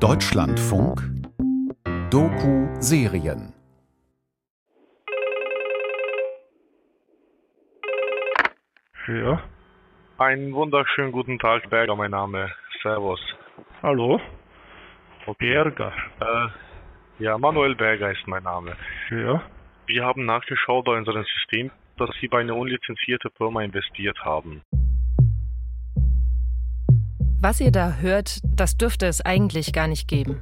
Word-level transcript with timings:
Deutschlandfunk 0.00 1.02
Doku-Serien 2.10 3.52
Ja. 9.08 9.42
Einen 10.18 10.52
wunderschönen 10.52 11.10
guten 11.10 11.40
Tag, 11.40 11.68
Berger, 11.70 11.96
mein 11.96 12.12
Name. 12.12 12.48
Servus. 12.80 13.18
Hallo? 13.82 14.20
Berger. 15.36 15.92
Äh, 16.20 17.24
ja, 17.24 17.36
Manuel 17.36 17.74
Berger 17.74 18.12
ist 18.12 18.24
mein 18.28 18.44
Name. 18.44 18.76
Ja. 19.10 19.42
Wir 19.86 20.04
haben 20.04 20.26
nachgeschaut 20.26 20.84
bei 20.84 20.96
unserem 20.96 21.24
System, 21.24 21.72
dass 21.96 22.10
Sie 22.20 22.28
bei 22.28 22.38
einer 22.38 22.54
unlizenzierte 22.54 23.30
Firma 23.30 23.64
investiert 23.64 24.24
haben. 24.24 24.62
Was 27.40 27.60
ihr 27.60 27.70
da 27.70 27.92
hört, 28.00 28.40
das 28.42 28.76
dürfte 28.76 29.06
es 29.06 29.24
eigentlich 29.24 29.72
gar 29.72 29.86
nicht 29.86 30.08
geben. 30.08 30.40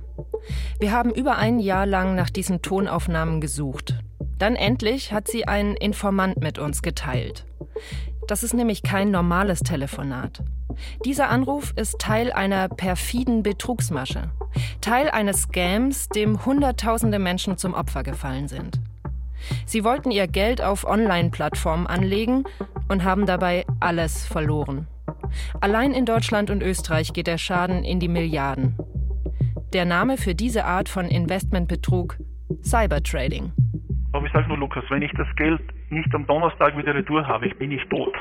Wir 0.81 0.93
haben 0.93 1.11
über 1.11 1.37
ein 1.37 1.59
Jahr 1.59 1.85
lang 1.85 2.15
nach 2.15 2.31
diesen 2.31 2.63
Tonaufnahmen 2.63 3.43
gesucht. 3.43 3.99
Dann 4.39 4.57
endlich 4.57 5.13
hat 5.13 5.29
sie 5.29 5.47
ein 5.47 5.75
Informant 5.75 6.39
mit 6.39 6.59
uns 6.59 6.81
geteilt. 6.81 7.45
Das 8.29 8.43
ist 8.43 8.55
nämlich 8.55 8.83
kein 8.83 9.11
normales 9.11 9.61
Telefonat. 9.61 10.43
Dieser 11.05 11.29
Anruf 11.29 11.75
ist 11.77 11.99
Teil 11.99 12.33
einer 12.33 12.69
perfiden 12.71 13.43
Betrugsmasche. 13.43 14.31
Teil 14.81 15.11
eines 15.11 15.43
Scams, 15.43 16.09
dem 16.09 16.47
Hunderttausende 16.47 17.19
Menschen 17.19 17.59
zum 17.59 17.75
Opfer 17.75 18.05
gefallen 18.05 18.49
sind. 18.49 18.81
Sie 19.67 19.85
wollten 19.85 20.11
ihr 20.11 20.27
Geld 20.29 20.63
auf 20.63 20.87
Online-Plattformen 20.87 21.87
anlegen 21.87 22.45
und 22.89 23.05
haben 23.05 23.27
dabei 23.27 23.67
alles 23.81 24.25
verloren. 24.25 24.87
Allein 25.61 25.93
in 25.93 26.05
Deutschland 26.05 26.51
und 26.51 26.63
Österreich 26.63 27.13
geht 27.13 27.27
der 27.27 27.39
Schaden 27.39 27.85
in 27.85 28.01
die 28.01 28.09
Milliarden. 28.09 28.77
Der 29.73 29.85
Name 29.85 30.17
für 30.17 30.35
diese 30.35 30.65
Art 30.65 30.89
von 30.89 31.07
Investmentbetrug 31.07 32.17
Cybertrading. 32.63 33.53
Aber 34.13 34.27
ich 34.27 34.33
sage 34.33 34.49
nur, 34.49 34.59
Lukas, 34.59 34.85
wenn 34.89 35.03
ich 35.03 35.13
das 35.13 35.27
Geld 35.37 35.61
nicht 35.91 36.15
am 36.15 36.27
Donnerstag 36.27 36.77
wieder 36.77 36.95
retour 36.95 37.27
habe, 37.27 37.49
bin 37.51 37.73
ich 37.73 37.83
tot. 37.89 38.15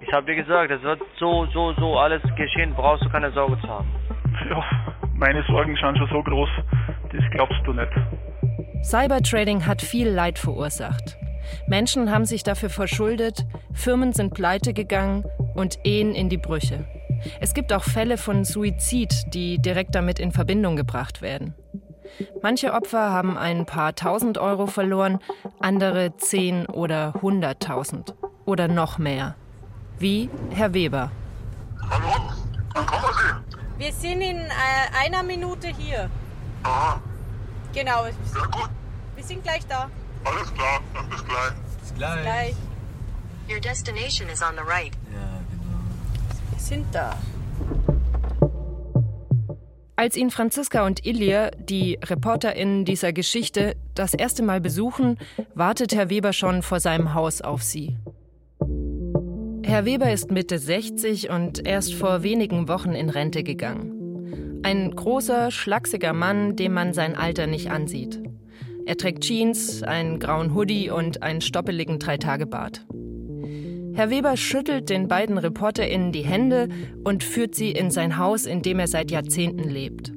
Ich 0.00 0.12
habe 0.12 0.26
dir 0.26 0.36
gesagt, 0.36 0.70
es 0.70 0.82
wird 0.82 1.00
so, 1.18 1.46
so, 1.52 1.72
so 1.74 1.98
alles 1.98 2.22
geschehen, 2.36 2.72
brauchst 2.74 3.04
du 3.04 3.08
keine 3.08 3.32
Sorge 3.32 3.60
zu 3.60 3.68
haben. 3.68 3.88
Ja, 4.48 4.64
meine 5.14 5.42
Sorgen 5.44 5.76
sind 5.76 5.96
schon 5.98 6.08
so 6.08 6.22
groß, 6.22 6.48
das 7.12 7.24
glaubst 7.32 7.60
du 7.64 7.72
nicht. 7.72 7.92
Cybertrading 8.82 9.66
hat 9.66 9.82
viel 9.82 10.08
Leid 10.08 10.38
verursacht. 10.38 11.16
Menschen 11.66 12.10
haben 12.10 12.24
sich 12.24 12.42
dafür 12.42 12.70
verschuldet, 12.70 13.46
Firmen 13.72 14.12
sind 14.12 14.34
pleite 14.34 14.72
gegangen 14.72 15.24
und 15.54 15.78
Ehen 15.84 16.14
in 16.14 16.28
die 16.28 16.38
Brüche. 16.38 16.84
Es 17.40 17.54
gibt 17.54 17.72
auch 17.72 17.82
Fälle 17.84 18.18
von 18.18 18.44
Suizid, 18.44 19.32
die 19.34 19.58
direkt 19.58 19.94
damit 19.94 20.18
in 20.18 20.32
Verbindung 20.32 20.76
gebracht 20.76 21.22
werden. 21.22 21.54
Manche 22.42 22.72
Opfer 22.72 23.10
haben 23.10 23.36
ein 23.36 23.66
paar 23.66 23.94
tausend 23.94 24.38
Euro 24.38 24.66
verloren, 24.66 25.18
andere 25.58 26.16
zehn 26.16 26.66
oder 26.66 27.14
hunderttausend 27.20 28.14
oder 28.44 28.68
noch 28.68 28.98
mehr. 28.98 29.34
Wie 29.98 30.30
Herr 30.50 30.72
Weber. 30.72 31.10
Hallo, 31.90 32.32
wann 32.74 32.86
kommen 32.86 33.04
Sie? 33.16 33.56
Wir 33.84 33.92
sind 33.92 34.20
in 34.20 34.36
äh, 34.38 35.04
einer 35.04 35.22
Minute 35.22 35.68
hier. 35.68 36.08
Aha, 36.62 37.00
Genau. 37.74 38.04
ja 38.06 38.10
gut, 38.50 38.70
Wir 39.16 39.24
sind 39.24 39.42
gleich 39.42 39.66
da. 39.66 39.88
alles 40.24 40.54
klar, 40.54 40.75
gleich. 41.96 42.22
Gleich. 42.22 42.54
Your 43.48 43.60
destination 43.60 44.28
is 44.28 44.42
on 44.42 44.56
the 44.56 44.62
right. 44.62 44.92
Wir 46.50 46.60
sind 46.60 46.86
da. 46.92 47.16
Als 49.98 50.14
ihn 50.16 50.30
Franziska 50.30 50.84
und 50.84 51.06
Ilir, 51.06 51.52
die 51.58 51.98
ReporterInnen 52.04 52.84
dieser 52.84 53.14
Geschichte, 53.14 53.76
das 53.94 54.12
erste 54.12 54.42
Mal 54.42 54.60
besuchen, 54.60 55.16
wartet 55.54 55.94
Herr 55.94 56.10
Weber 56.10 56.34
schon 56.34 56.62
vor 56.62 56.80
seinem 56.80 57.14
Haus 57.14 57.40
auf 57.40 57.62
sie. 57.62 57.96
Herr 59.64 59.86
Weber 59.86 60.12
ist 60.12 60.30
Mitte 60.30 60.58
60 60.58 61.30
und 61.30 61.66
erst 61.66 61.94
vor 61.94 62.22
wenigen 62.22 62.68
Wochen 62.68 62.92
in 62.92 63.08
Rente 63.08 63.42
gegangen. 63.42 64.60
Ein 64.62 64.94
großer, 64.94 65.50
schlachsiger 65.50 66.12
Mann, 66.12 66.56
dem 66.56 66.74
man 66.74 66.92
sein 66.92 67.16
Alter 67.16 67.46
nicht 67.46 67.70
ansieht. 67.70 68.20
Er 68.86 68.96
trägt 68.96 69.24
Jeans, 69.24 69.82
einen 69.82 70.20
grauen 70.20 70.54
Hoodie 70.54 70.90
und 70.90 71.20
einen 71.20 71.40
stoppeligen 71.40 71.98
Dreitagebart. 71.98 72.86
Herr 73.94 74.10
Weber 74.10 74.36
schüttelt 74.36 74.90
den 74.90 75.08
beiden 75.08 75.38
ReporterInnen 75.38 76.12
die 76.12 76.24
Hände 76.24 76.68
und 77.02 77.24
führt 77.24 77.56
sie 77.56 77.72
in 77.72 77.90
sein 77.90 78.16
Haus, 78.16 78.46
in 78.46 78.62
dem 78.62 78.78
er 78.78 78.86
seit 78.86 79.10
Jahrzehnten 79.10 79.68
lebt. 79.68 80.12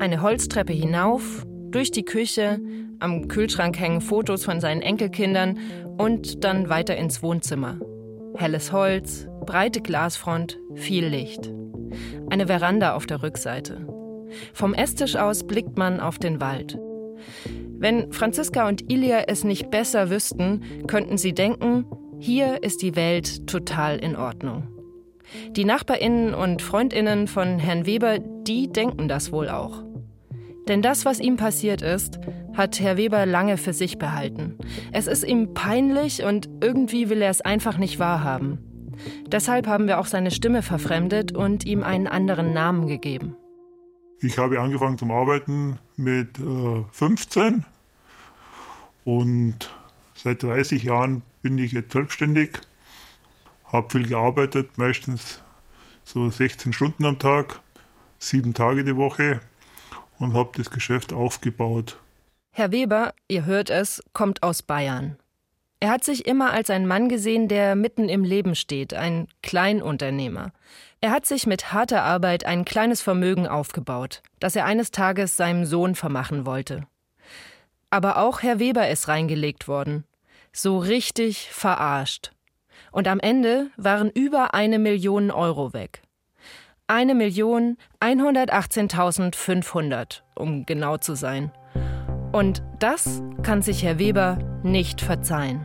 Eine 0.00 0.20
Holztreppe 0.20 0.72
hinauf, 0.72 1.46
durch 1.70 1.92
die 1.92 2.04
Küche, 2.04 2.58
am 2.98 3.28
Kühlschrank 3.28 3.78
hängen 3.78 4.00
Fotos 4.00 4.44
von 4.44 4.60
seinen 4.60 4.82
Enkelkindern 4.82 5.58
und 5.96 6.42
dann 6.42 6.68
weiter 6.68 6.96
ins 6.96 7.22
Wohnzimmer. 7.22 7.78
Helles 8.34 8.72
Holz, 8.72 9.28
breite 9.46 9.80
Glasfront, 9.80 10.58
viel 10.74 11.06
Licht. 11.06 11.52
Eine 12.30 12.48
Veranda 12.48 12.94
auf 12.94 13.06
der 13.06 13.22
Rückseite. 13.22 13.86
Vom 14.54 14.74
Esstisch 14.74 15.14
aus 15.14 15.46
blickt 15.46 15.78
man 15.78 16.00
auf 16.00 16.18
den 16.18 16.40
Wald. 16.40 16.76
Wenn 17.80 18.12
Franziska 18.12 18.68
und 18.68 18.92
Ilia 18.92 19.24
es 19.26 19.42
nicht 19.42 19.70
besser 19.70 20.10
wüssten, 20.10 20.60
könnten 20.86 21.16
sie 21.16 21.32
denken, 21.32 21.86
hier 22.18 22.62
ist 22.62 22.82
die 22.82 22.94
Welt 22.94 23.46
total 23.46 23.96
in 23.96 24.16
Ordnung. 24.16 24.68
Die 25.52 25.64
Nachbarinnen 25.64 26.34
und 26.34 26.60
Freundinnen 26.60 27.26
von 27.26 27.58
Herrn 27.58 27.86
Weber, 27.86 28.18
die 28.18 28.68
denken 28.68 29.08
das 29.08 29.32
wohl 29.32 29.48
auch. 29.48 29.82
Denn 30.68 30.82
das, 30.82 31.06
was 31.06 31.20
ihm 31.20 31.38
passiert 31.38 31.80
ist, 31.80 32.20
hat 32.52 32.78
Herr 32.80 32.98
Weber 32.98 33.24
lange 33.24 33.56
für 33.56 33.72
sich 33.72 33.96
behalten. 33.96 34.58
Es 34.92 35.06
ist 35.06 35.24
ihm 35.24 35.54
peinlich 35.54 36.22
und 36.22 36.50
irgendwie 36.60 37.08
will 37.08 37.22
er 37.22 37.30
es 37.30 37.40
einfach 37.40 37.78
nicht 37.78 37.98
wahrhaben. 37.98 38.58
Deshalb 39.26 39.66
haben 39.66 39.86
wir 39.86 39.98
auch 39.98 40.06
seine 40.06 40.30
Stimme 40.30 40.60
verfremdet 40.60 41.32
und 41.32 41.64
ihm 41.64 41.82
einen 41.82 42.06
anderen 42.06 42.52
Namen 42.52 42.86
gegeben. 42.86 43.36
Ich 44.22 44.36
habe 44.36 44.60
angefangen 44.60 44.98
zum 44.98 45.10
Arbeiten 45.10 45.78
mit 45.96 46.38
äh, 46.38 46.84
15 46.92 47.64
und 49.04 49.70
seit 50.14 50.42
30 50.42 50.82
Jahren 50.82 51.22
bin 51.40 51.56
ich 51.56 51.72
jetzt 51.72 51.92
selbstständig, 51.92 52.58
habe 53.64 53.88
viel 53.88 54.06
gearbeitet, 54.06 54.76
meistens 54.76 55.40
so 56.04 56.28
16 56.28 56.74
Stunden 56.74 57.06
am 57.06 57.18
Tag, 57.18 57.60
sieben 58.18 58.52
Tage 58.52 58.84
die 58.84 58.96
Woche 58.96 59.40
und 60.18 60.34
habe 60.34 60.50
das 60.54 60.70
Geschäft 60.70 61.14
aufgebaut. 61.14 61.98
Herr 62.52 62.72
Weber, 62.72 63.14
ihr 63.28 63.46
hört 63.46 63.70
es, 63.70 64.02
kommt 64.12 64.42
aus 64.42 64.62
Bayern. 64.62 65.16
Er 65.82 65.90
hat 65.90 66.04
sich 66.04 66.26
immer 66.26 66.52
als 66.52 66.68
ein 66.68 66.86
Mann 66.86 67.08
gesehen, 67.08 67.48
der 67.48 67.74
mitten 67.74 68.10
im 68.10 68.22
Leben 68.22 68.54
steht, 68.54 68.92
ein 68.92 69.28
Kleinunternehmer. 69.42 70.52
Er 71.00 71.10
hat 71.10 71.24
sich 71.24 71.46
mit 71.46 71.72
harter 71.72 72.02
Arbeit 72.02 72.44
ein 72.44 72.66
kleines 72.66 73.00
Vermögen 73.00 73.48
aufgebaut, 73.48 74.22
das 74.40 74.54
er 74.54 74.66
eines 74.66 74.90
Tages 74.90 75.38
seinem 75.38 75.64
Sohn 75.64 75.94
vermachen 75.94 76.44
wollte. 76.44 76.86
Aber 77.88 78.18
auch 78.18 78.42
Herr 78.42 78.58
Weber 78.58 78.90
ist 78.90 79.08
reingelegt 79.08 79.68
worden. 79.68 80.04
So 80.52 80.76
richtig 80.76 81.48
verarscht. 81.50 82.32
Und 82.92 83.08
am 83.08 83.18
Ende 83.18 83.70
waren 83.78 84.10
über 84.10 84.52
eine 84.52 84.78
Million 84.78 85.30
Euro 85.30 85.72
weg. 85.72 86.02
Eine 86.88 87.14
Million 87.14 87.78
118.500, 88.00 90.20
um 90.34 90.66
genau 90.66 90.98
zu 90.98 91.14
sein. 91.14 91.52
Und 92.32 92.62
das 92.78 93.22
kann 93.42 93.62
sich 93.62 93.82
Herr 93.82 93.98
Weber 93.98 94.38
nicht 94.62 95.00
verzeihen. 95.00 95.60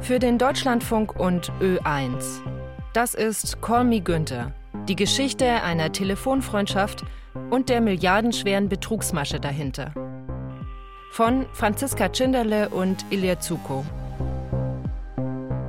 Für 0.00 0.18
den 0.18 0.38
Deutschlandfunk 0.38 1.18
und 1.18 1.50
Ö1. 1.60 2.42
Das 2.92 3.14
ist 3.14 3.60
Call 3.62 3.84
Me 3.84 4.00
Günther, 4.00 4.52
die 4.86 4.96
Geschichte 4.96 5.46
einer 5.46 5.90
Telefonfreundschaft 5.90 7.04
und 7.50 7.70
der 7.70 7.80
milliardenschweren 7.80 8.68
Betrugsmasche 8.68 9.40
dahinter. 9.40 9.92
Von 11.10 11.46
Franziska 11.52 12.08
Tschinderle 12.10 12.68
und 12.68 13.04
Ilya 13.10 13.40
Zuko. 13.40 13.84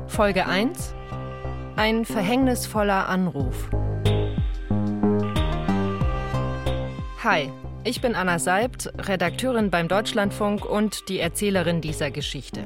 Folge 0.08 0.46
1 0.46 0.94
Ein 1.78 2.06
verhängnisvoller 2.06 3.08
Anruf. 3.08 3.70
Hi, 7.26 7.52
ich 7.84 8.02
bin 8.02 8.14
Anna 8.14 8.38
Seibt, 8.38 8.94
Redakteurin 9.00 9.72
beim 9.72 9.88
Deutschlandfunk 9.88 10.64
und 10.64 11.10
die 11.10 11.18
Erzählerin 11.18 11.82
dieser 11.82 12.12
Geschichte. 12.12 12.66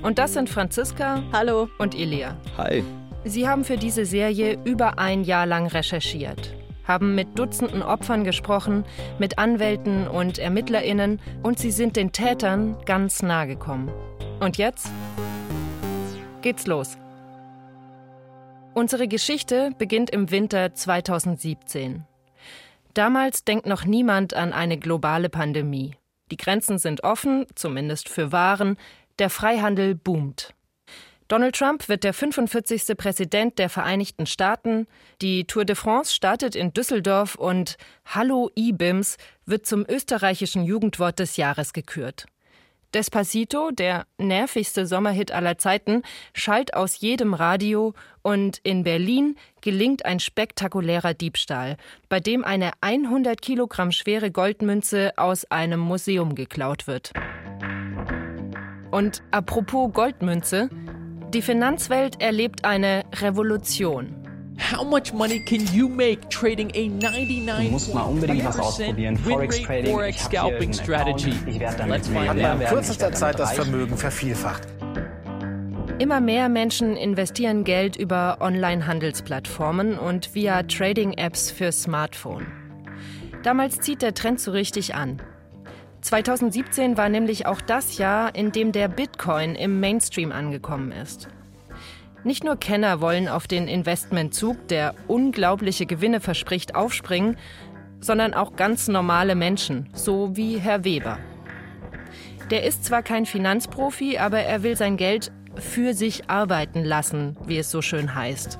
Und 0.00 0.18
das 0.18 0.32
sind 0.32 0.48
Franziska 0.48 1.22
Hallo. 1.30 1.68
und 1.76 1.94
Ilia. 1.94 2.38
Hi. 2.56 2.82
Sie 3.24 3.46
haben 3.46 3.64
für 3.64 3.76
diese 3.76 4.06
Serie 4.06 4.58
über 4.64 4.98
ein 4.98 5.24
Jahr 5.24 5.44
lang 5.44 5.66
recherchiert, 5.66 6.54
haben 6.84 7.14
mit 7.14 7.38
Dutzenden 7.38 7.82
Opfern 7.82 8.24
gesprochen, 8.24 8.86
mit 9.18 9.36
Anwälten 9.36 10.08
und 10.08 10.38
Ermittlerinnen 10.38 11.20
und 11.42 11.58
sie 11.58 11.70
sind 11.70 11.96
den 11.96 12.12
Tätern 12.12 12.78
ganz 12.86 13.22
nahe 13.22 13.46
gekommen. 13.46 13.90
Und 14.40 14.56
jetzt 14.56 14.90
geht's 16.40 16.66
los. 16.66 16.96
Unsere 18.72 19.06
Geschichte 19.06 19.72
beginnt 19.76 20.08
im 20.08 20.30
Winter 20.30 20.72
2017. 20.72 22.06
Damals 22.94 23.44
denkt 23.44 23.66
noch 23.66 23.84
niemand 23.84 24.34
an 24.34 24.52
eine 24.52 24.78
globale 24.78 25.28
Pandemie. 25.28 25.96
Die 26.30 26.36
Grenzen 26.36 26.78
sind 26.78 27.04
offen, 27.04 27.46
zumindest 27.54 28.08
für 28.08 28.32
Waren, 28.32 28.76
der 29.18 29.30
Freihandel 29.30 29.94
boomt. 29.94 30.54
Donald 31.28 31.56
Trump 31.56 31.88
wird 31.88 32.04
der 32.04 32.12
45. 32.12 32.94
Präsident 32.96 33.58
der 33.58 33.70
Vereinigten 33.70 34.26
Staaten. 34.26 34.86
Die 35.22 35.46
Tour 35.46 35.64
de 35.64 35.76
France 35.76 36.12
startet 36.12 36.54
in 36.54 36.74
Düsseldorf 36.74 37.36
und 37.36 37.78
Hallo 38.04 38.50
IBIMS 38.54 39.16
wird 39.46 39.64
zum 39.64 39.86
österreichischen 39.88 40.62
Jugendwort 40.62 41.18
des 41.18 41.38
Jahres 41.38 41.72
gekürt. 41.72 42.26
Despacito, 42.94 43.70
der 43.70 44.06
nervigste 44.18 44.86
Sommerhit 44.86 45.32
aller 45.32 45.58
Zeiten, 45.58 46.02
schallt 46.34 46.74
aus 46.74 47.00
jedem 47.00 47.34
Radio 47.34 47.94
und 48.22 48.58
in 48.62 48.84
Berlin 48.84 49.36
gelingt 49.62 50.04
ein 50.04 50.20
spektakulärer 50.20 51.14
Diebstahl, 51.14 51.76
bei 52.08 52.20
dem 52.20 52.44
eine 52.44 52.72
100 52.80 53.40
Kilogramm 53.40 53.92
schwere 53.92 54.30
Goldmünze 54.30 55.12
aus 55.16 55.44
einem 55.50 55.80
Museum 55.80 56.34
geklaut 56.34 56.86
wird. 56.86 57.12
Und 58.90 59.22
apropos 59.30 59.92
Goldmünze, 59.92 60.68
die 61.32 61.40
Finanzwelt 61.40 62.20
erlebt 62.20 62.66
eine 62.66 63.04
Revolution. 63.20 64.21
How 64.70 64.84
much 64.84 65.12
money 65.12 65.40
can 65.40 65.66
you 65.74 65.88
make 65.88 66.28
trading 66.30 66.70
a 66.74 66.88
99 66.88 67.66
Du 67.66 67.72
musst 67.72 67.92
mal 67.94 68.02
unbedingt 68.02 68.44
was 68.44 68.58
ausprobieren. 68.58 69.16
Forex 69.16 69.60
Trading. 69.60 69.92
Forex 69.92 70.16
Ich 70.16 70.22
hab 70.24 70.30
hier 70.30 70.38
Scalping 70.40 70.62
einen 70.62 70.74
Strategy. 70.74 71.30
Account. 71.30 71.48
Ich 71.48 71.60
werde 71.60 71.76
damit 71.78 71.94
Let's 71.96 72.06
find 72.08 72.18
Millionär 72.20 72.52
out. 72.52 72.60
werden. 72.60 72.62
In 72.62 72.68
kürzester 72.68 73.12
Zeit 73.12 73.38
das. 73.38 73.52
Vermögen 73.52 73.96
vervielfacht. 73.96 74.62
Immer 75.98 76.20
mehr 76.20 76.48
Menschen 76.48 76.96
investieren 76.96 77.64
Geld 77.64 77.96
über 77.96 78.38
Online-Handelsplattformen 78.40 79.98
und 79.98 80.34
via 80.34 80.62
Trading-Apps 80.62 81.50
für 81.50 81.70
Smartphone. 81.72 82.46
Damals 83.42 83.80
zieht 83.80 84.02
der 84.02 84.14
Trend 84.14 84.40
so 84.40 84.52
richtig 84.52 84.94
an. 84.94 85.20
2017 86.00 86.96
war 86.96 87.08
nämlich 87.08 87.46
auch 87.46 87.60
das 87.60 87.98
Jahr, 87.98 88.34
in 88.34 88.52
dem 88.52 88.72
der 88.72 88.88
Bitcoin 88.88 89.54
im 89.54 89.80
Mainstream 89.80 90.32
angekommen 90.32 90.92
ist. 90.92 91.28
Nicht 92.24 92.44
nur 92.44 92.56
Kenner 92.56 93.00
wollen 93.00 93.28
auf 93.28 93.48
den 93.48 93.66
Investmentzug, 93.66 94.68
der 94.68 94.94
unglaubliche 95.08 95.86
Gewinne 95.86 96.20
verspricht, 96.20 96.74
aufspringen, 96.74 97.36
sondern 98.00 98.34
auch 98.34 98.54
ganz 98.54 98.88
normale 98.88 99.34
Menschen, 99.34 99.88
so 99.92 100.36
wie 100.36 100.58
Herr 100.58 100.84
Weber. 100.84 101.18
Der 102.50 102.64
ist 102.64 102.84
zwar 102.84 103.02
kein 103.02 103.26
Finanzprofi, 103.26 104.18
aber 104.18 104.40
er 104.40 104.62
will 104.62 104.76
sein 104.76 104.96
Geld 104.96 105.32
für 105.56 105.94
sich 105.94 106.28
arbeiten 106.30 106.84
lassen, 106.84 107.36
wie 107.46 107.58
es 107.58 107.70
so 107.70 107.82
schön 107.82 108.14
heißt. 108.14 108.58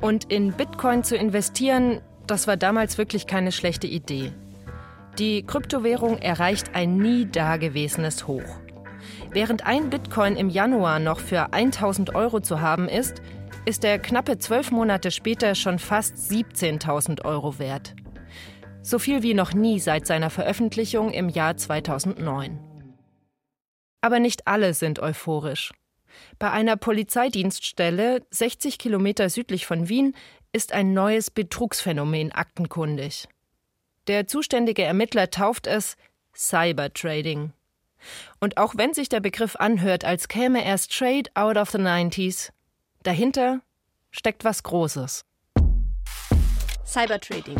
Und 0.00 0.30
in 0.30 0.52
Bitcoin 0.52 1.02
zu 1.02 1.16
investieren, 1.16 2.00
das 2.26 2.46
war 2.46 2.56
damals 2.56 2.98
wirklich 2.98 3.26
keine 3.26 3.52
schlechte 3.52 3.86
Idee. 3.86 4.32
Die 5.18 5.42
Kryptowährung 5.44 6.18
erreicht 6.18 6.74
ein 6.74 6.98
nie 6.98 7.26
dagewesenes 7.26 8.26
Hoch. 8.26 8.60
Während 9.36 9.66
ein 9.66 9.90
Bitcoin 9.90 10.34
im 10.34 10.48
Januar 10.48 10.98
noch 10.98 11.20
für 11.20 11.52
1000 11.52 12.14
Euro 12.14 12.40
zu 12.40 12.62
haben 12.62 12.88
ist, 12.88 13.20
ist 13.66 13.84
er 13.84 13.98
knappe 13.98 14.38
zwölf 14.38 14.70
Monate 14.70 15.10
später 15.10 15.54
schon 15.54 15.78
fast 15.78 16.16
17.000 16.16 17.22
Euro 17.22 17.58
wert. 17.58 17.94
So 18.80 18.98
viel 18.98 19.22
wie 19.22 19.34
noch 19.34 19.52
nie 19.52 19.78
seit 19.78 20.06
seiner 20.06 20.30
Veröffentlichung 20.30 21.10
im 21.10 21.28
Jahr 21.28 21.54
2009. 21.54 22.58
Aber 24.00 24.20
nicht 24.20 24.46
alle 24.46 24.72
sind 24.72 25.00
euphorisch. 25.00 25.74
Bei 26.38 26.50
einer 26.50 26.78
Polizeidienststelle 26.78 28.22
60 28.30 28.78
Kilometer 28.78 29.28
südlich 29.28 29.66
von 29.66 29.90
Wien 29.90 30.14
ist 30.54 30.72
ein 30.72 30.94
neues 30.94 31.30
Betrugsphänomen 31.30 32.32
aktenkundig. 32.32 33.28
Der 34.06 34.26
zuständige 34.26 34.84
Ermittler 34.84 35.28
tauft 35.28 35.66
es 35.66 35.98
Cybertrading. 36.34 37.52
Und 38.40 38.56
auch 38.56 38.74
wenn 38.76 38.94
sich 38.94 39.08
der 39.08 39.20
Begriff 39.20 39.56
anhört, 39.56 40.04
als 40.04 40.28
käme 40.28 40.64
er 40.64 40.78
straight 40.78 41.34
out 41.34 41.56
of 41.56 41.70
the 41.70 41.78
90s, 41.78 42.50
dahinter 43.02 43.60
steckt 44.10 44.44
was 44.44 44.62
Großes. 44.62 45.24
Cybertrading. 46.84 47.56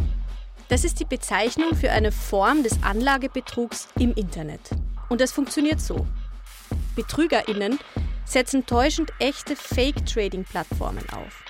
Das 0.69 0.85
ist 0.85 0.99
die 0.99 1.05
Bezeichnung 1.05 1.75
für 1.77 1.93
eine 1.93 2.11
Form 2.11 2.63
des 2.63 2.83
Anlagebetrugs 2.83 3.89
im 3.99 4.13
Internet. 4.15 4.61
Und 5.09 5.21
das 5.21 5.33
funktioniert 5.33 5.81
so. 5.81 6.07
BetrügerInnen 6.97 7.79
setzen 8.25 8.67
täuschend 8.67 9.13
echte 9.21 9.55
Fake-Trading-Plattformen 9.55 11.09
auf. 11.11 11.45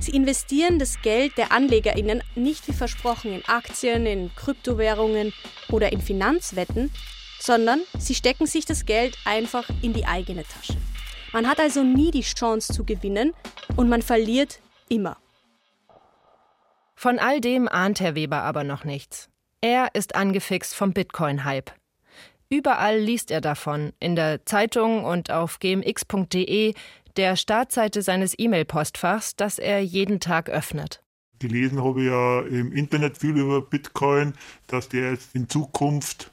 Sie 0.00 0.12
investieren 0.12 0.78
das 0.78 1.00
Geld 1.02 1.36
der 1.38 1.52
AnlegerInnen 1.52 2.22
nicht 2.34 2.66
wie 2.68 2.72
versprochen 2.72 3.32
in 3.32 3.44
Aktien, 3.46 4.06
in 4.06 4.34
Kryptowährungen 4.34 5.32
oder 5.70 5.92
in 5.92 6.00
Finanzwetten, 6.00 6.90
sondern 7.44 7.82
sie 7.98 8.14
stecken 8.14 8.46
sich 8.46 8.64
das 8.64 8.86
Geld 8.86 9.18
einfach 9.26 9.68
in 9.82 9.92
die 9.92 10.06
eigene 10.06 10.44
Tasche. 10.44 10.78
Man 11.32 11.46
hat 11.46 11.60
also 11.60 11.82
nie 11.82 12.10
die 12.10 12.22
Chance 12.22 12.72
zu 12.72 12.84
gewinnen 12.84 13.34
und 13.76 13.90
man 13.90 14.00
verliert 14.00 14.60
immer. 14.88 15.18
Von 16.94 17.18
all 17.18 17.42
dem 17.42 17.68
ahnt 17.68 18.00
Herr 18.00 18.14
Weber 18.14 18.42
aber 18.42 18.64
noch 18.64 18.84
nichts. 18.84 19.28
Er 19.60 19.94
ist 19.94 20.14
angefixt 20.14 20.74
vom 20.74 20.94
Bitcoin-Hype. 20.94 21.72
Überall 22.48 22.98
liest 22.98 23.30
er 23.30 23.42
davon, 23.42 23.92
in 24.00 24.16
der 24.16 24.46
Zeitung 24.46 25.04
und 25.04 25.30
auf 25.30 25.58
gmx.de, 25.58 26.72
der 27.16 27.36
Startseite 27.36 28.00
seines 28.00 28.34
E-Mail-Postfachs, 28.38 29.36
das 29.36 29.58
er 29.58 29.80
jeden 29.80 30.18
Tag 30.20 30.48
öffnet. 30.48 31.02
Gelesen 31.40 31.84
habe 31.84 32.00
ich 32.00 32.06
ja 32.06 32.40
im 32.40 32.72
Internet 32.72 33.18
viel 33.18 33.36
über 33.36 33.60
Bitcoin, 33.60 34.32
dass 34.66 34.88
der 34.88 35.10
jetzt 35.10 35.34
in 35.34 35.48
Zukunft 35.48 36.30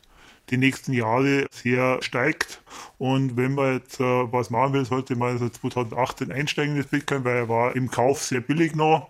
die 0.51 0.57
nächsten 0.57 0.93
Jahre 0.93 1.47
sehr 1.51 2.01
steigt. 2.01 2.61
Und 2.97 3.37
wenn 3.37 3.55
man 3.55 3.75
jetzt 3.75 3.99
äh, 3.99 4.03
was 4.03 4.49
machen 4.49 4.73
will, 4.73 4.85
sollte 4.85 5.15
man 5.15 5.29
also 5.29 5.49
2018 5.49 6.31
einsteigen 6.31 6.75
in 6.75 6.81
das 6.81 6.91
Bitcoin, 6.91 7.23
weil 7.23 7.37
er 7.37 7.49
war 7.49 7.75
im 7.75 7.89
Kauf 7.89 8.21
sehr 8.21 8.41
billig 8.41 8.75
noch. 8.75 9.09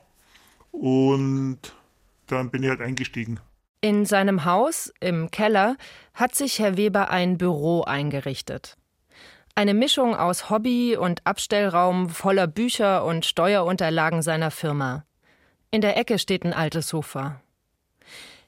Und 0.72 1.60
dann 2.28 2.50
bin 2.50 2.64
ich 2.64 2.70
halt 2.70 2.82
eingestiegen. 2.82 3.40
In 3.82 4.06
seinem 4.06 4.46
Haus 4.46 4.94
im 5.00 5.32
Keller 5.32 5.76
hat 6.14 6.36
sich 6.36 6.60
Herr 6.60 6.78
Weber 6.78 7.10
ein 7.10 7.38
Büro 7.38 7.82
eingerichtet. 7.82 8.78
Eine 9.56 9.74
Mischung 9.74 10.16
aus 10.16 10.50
Hobby 10.50 10.96
und 10.96 11.26
Abstellraum 11.26 12.10
voller 12.10 12.48
Bücher 12.48 13.04
und 13.04 13.26
Steuerunterlagen 13.26 14.22
seiner 14.22 14.52
Firma. 14.52 15.04
In 15.72 15.82
der 15.82 15.98
Ecke 15.98 16.20
steht 16.20 16.46
ein 16.46 16.54
altes 16.54 16.88
Sofa. 16.88 17.42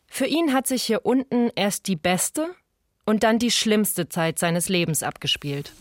Für 0.07 0.27
ihn 0.27 0.53
hat 0.53 0.67
sich 0.67 0.83
hier 0.83 1.05
unten 1.05 1.49
erst 1.55 1.87
die 1.87 1.95
beste 1.95 2.53
und 3.05 3.23
dann 3.23 3.39
die 3.39 3.51
schlimmste 3.51 4.09
Zeit 4.09 4.37
seines 4.39 4.67
Lebens 4.69 5.03
abgespielt. 5.03 5.73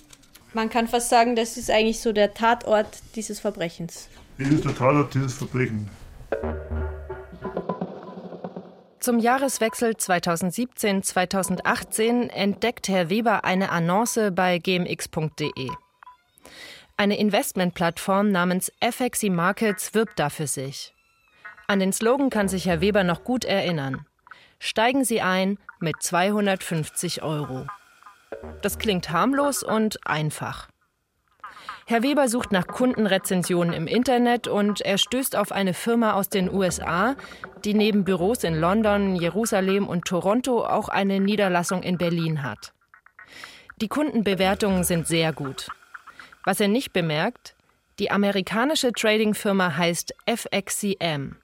Man 0.54 0.70
kann 0.70 0.88
fast 0.88 1.08
sagen, 1.08 1.36
das 1.36 1.56
ist 1.56 1.70
eigentlich 1.70 2.00
so 2.00 2.12
der 2.12 2.34
Tatort 2.34 2.98
dieses 3.14 3.38
Verbrechens. 3.40 4.08
Das 4.38 4.48
ist 4.48 4.64
der 4.64 4.74
Tatort 4.74 5.14
dieses 5.14 5.34
Verbrechen. 5.34 5.88
Zum 9.00 9.18
Jahreswechsel 9.18 9.94
2017-2018 9.94 12.28
entdeckt 12.28 12.88
Herr 12.88 13.10
Weber 13.10 13.44
eine 13.44 13.70
Annonce 13.70 14.30
bei 14.32 14.58
gmx.de. 14.58 15.68
Eine 16.96 17.18
Investmentplattform 17.18 18.30
namens 18.30 18.72
FXI 18.80 19.28
Markets 19.30 19.92
wirbt 19.94 20.20
da 20.20 20.30
für 20.30 20.46
sich. 20.46 20.94
An 21.66 21.80
den 21.80 21.92
Slogan 21.92 22.30
kann 22.30 22.46
sich 22.48 22.66
Herr 22.66 22.80
Weber 22.80 23.02
noch 23.02 23.24
gut 23.24 23.44
erinnern. 23.44 24.06
Steigen 24.64 25.04
Sie 25.04 25.20
ein 25.20 25.58
mit 25.80 26.00
250 26.00 27.24
Euro. 27.24 27.66
Das 28.62 28.78
klingt 28.78 29.10
harmlos 29.10 29.64
und 29.64 29.98
einfach. 30.06 30.68
Herr 31.86 32.04
Weber 32.04 32.28
sucht 32.28 32.52
nach 32.52 32.68
Kundenrezensionen 32.68 33.74
im 33.74 33.88
Internet 33.88 34.46
und 34.46 34.80
er 34.80 34.98
stößt 34.98 35.34
auf 35.34 35.50
eine 35.50 35.74
Firma 35.74 36.12
aus 36.12 36.28
den 36.28 36.48
USA, 36.48 37.16
die 37.64 37.74
neben 37.74 38.04
Büros 38.04 38.44
in 38.44 38.54
London, 38.54 39.16
Jerusalem 39.16 39.88
und 39.88 40.04
Toronto 40.04 40.64
auch 40.64 40.88
eine 40.88 41.18
Niederlassung 41.18 41.82
in 41.82 41.98
Berlin 41.98 42.44
hat. 42.44 42.72
Die 43.80 43.88
Kundenbewertungen 43.88 44.84
sind 44.84 45.08
sehr 45.08 45.32
gut. 45.32 45.70
Was 46.44 46.60
er 46.60 46.68
nicht 46.68 46.92
bemerkt, 46.92 47.56
die 47.98 48.12
amerikanische 48.12 48.92
Trading-Firma 48.92 49.76
heißt 49.76 50.14
FXCM. 50.28 51.42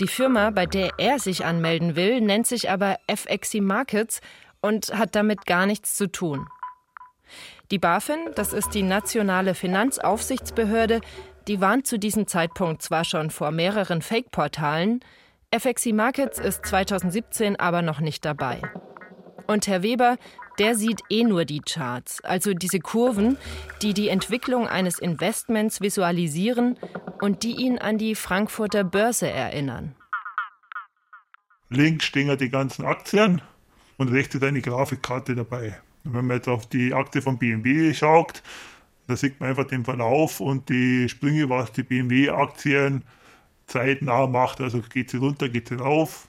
Die 0.00 0.08
Firma, 0.08 0.50
bei 0.50 0.66
der 0.66 0.90
er 0.98 1.18
sich 1.18 1.44
anmelden 1.44 1.96
will, 1.96 2.20
nennt 2.20 2.46
sich 2.46 2.70
aber 2.70 2.98
FXC 3.08 3.60
Markets 3.60 4.20
und 4.60 4.96
hat 4.96 5.14
damit 5.14 5.46
gar 5.46 5.66
nichts 5.66 5.94
zu 5.94 6.10
tun. 6.10 6.46
Die 7.70 7.78
BaFin, 7.78 8.30
das 8.34 8.52
ist 8.52 8.74
die 8.74 8.82
nationale 8.82 9.54
Finanzaufsichtsbehörde, 9.54 11.00
die 11.48 11.60
warnt 11.60 11.86
zu 11.86 11.98
diesem 11.98 12.26
Zeitpunkt 12.26 12.82
zwar 12.82 13.04
schon 13.04 13.30
vor 13.30 13.50
mehreren 13.50 14.02
Fake-Portalen, 14.02 15.00
FXC 15.56 15.92
Markets 15.92 16.38
ist 16.38 16.66
2017 16.66 17.58
aber 17.58 17.80
noch 17.82 18.00
nicht 18.00 18.24
dabei. 18.24 18.60
Und 19.46 19.68
Herr 19.68 19.82
Weber 19.82 20.16
der 20.58 20.74
sieht 20.74 21.02
eh 21.10 21.24
nur 21.24 21.44
die 21.44 21.60
Charts, 21.60 22.22
also 22.22 22.54
diese 22.54 22.80
Kurven, 22.80 23.36
die 23.82 23.94
die 23.94 24.08
Entwicklung 24.08 24.66
eines 24.66 24.98
Investments 24.98 25.80
visualisieren 25.80 26.78
und 27.20 27.42
die 27.42 27.56
ihn 27.56 27.78
an 27.78 27.98
die 27.98 28.14
Frankfurter 28.14 28.84
Börse 28.84 29.28
erinnern. 29.28 29.94
Links 31.68 32.04
stehen 32.04 32.28
ja 32.28 32.36
die 32.36 32.50
ganzen 32.50 32.84
Aktien 32.84 33.42
und 33.96 34.08
rechts 34.08 34.34
ist 34.34 34.44
eine 34.44 34.60
Grafikkarte 34.60 35.34
dabei. 35.34 35.80
Und 36.04 36.14
wenn 36.14 36.26
man 36.26 36.36
jetzt 36.36 36.48
auf 36.48 36.66
die 36.66 36.94
Aktie 36.94 37.22
von 37.22 37.38
BMW 37.38 37.92
schaut, 37.92 38.42
da 39.08 39.16
sieht 39.16 39.40
man 39.40 39.50
einfach 39.50 39.66
den 39.66 39.84
Verlauf 39.84 40.40
und 40.40 40.68
die 40.68 41.08
Sprünge, 41.08 41.48
was 41.48 41.72
die 41.72 41.82
BMW-Aktien 41.82 43.04
zeitnah 43.66 44.26
macht. 44.26 44.60
Also 44.60 44.80
geht 44.80 45.10
sie 45.10 45.18
runter, 45.18 45.48
geht 45.48 45.68
sie 45.68 45.76
rauf. 45.76 46.28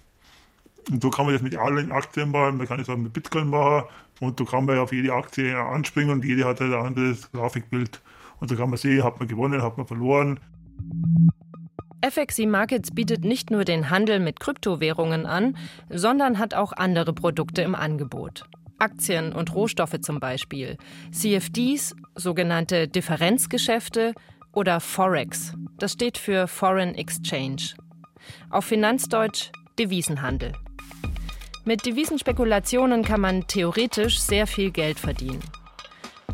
Und 0.90 1.02
so 1.02 1.10
kann 1.10 1.26
man 1.26 1.34
das 1.34 1.42
mit 1.42 1.56
allen 1.58 1.92
Aktien 1.92 2.32
machen. 2.32 2.58
Man 2.58 2.68
kann 2.68 2.80
es 2.80 2.90
auch 2.90 2.98
mit 2.98 3.14
Bitcoin 3.14 3.50
machen. 3.50 3.88
Und 4.20 4.40
so 4.40 4.46
kann 4.46 4.66
man 4.66 4.80
auf 4.80 4.92
jede 4.94 5.14
Aktie 5.14 5.56
anspringen 5.58 6.12
und 6.12 6.26
jede 6.26 6.46
hat 6.46 6.60
halt 6.60 6.74
ein 6.74 6.86
anderes 6.86 7.32
Grafikbild. 7.32 8.02
Und 8.40 8.50
so 8.50 8.56
kann 8.56 8.70
man 8.70 8.78
sehen, 8.78 9.04
hat 9.04 9.20
man 9.20 9.28
gewonnen, 9.28 9.62
hat 9.62 9.78
man 9.78 9.88
verloren. 9.88 10.40
FXC 12.08 12.46
Markets 12.46 12.92
bietet 12.92 13.26
nicht 13.26 13.50
nur 13.50 13.66
den 13.66 13.90
Handel 13.90 14.20
mit 14.20 14.40
Kryptowährungen 14.40 15.26
an, 15.26 15.58
sondern 15.90 16.38
hat 16.38 16.54
auch 16.54 16.74
andere 16.74 17.14
Produkte 17.14 17.64
im 17.64 17.76
Angebot. 17.76 18.46
Aktien 18.80 19.34
und 19.34 19.54
Rohstoffe 19.56 20.00
zum 20.02 20.20
Beispiel, 20.20 20.78
CFDs, 21.12 21.96
sogenannte 22.16 22.88
Differenzgeschäfte 22.88 24.14
oder 24.54 24.80
Forex. 24.80 25.54
Das 25.80 25.94
steht 25.94 26.18
für 26.18 26.48
Foreign 26.48 26.94
Exchange. 26.94 27.74
Auf 28.52 28.66
Finanzdeutsch 28.66 29.52
Devisenhandel. 29.80 30.54
Mit 31.68 31.86
Devisenspekulationen 31.86 33.04
kann 33.04 33.20
man 33.20 33.46
theoretisch 33.46 34.22
sehr 34.22 34.48
viel 34.48 34.72
Geld 34.72 34.98
verdienen. 34.98 35.42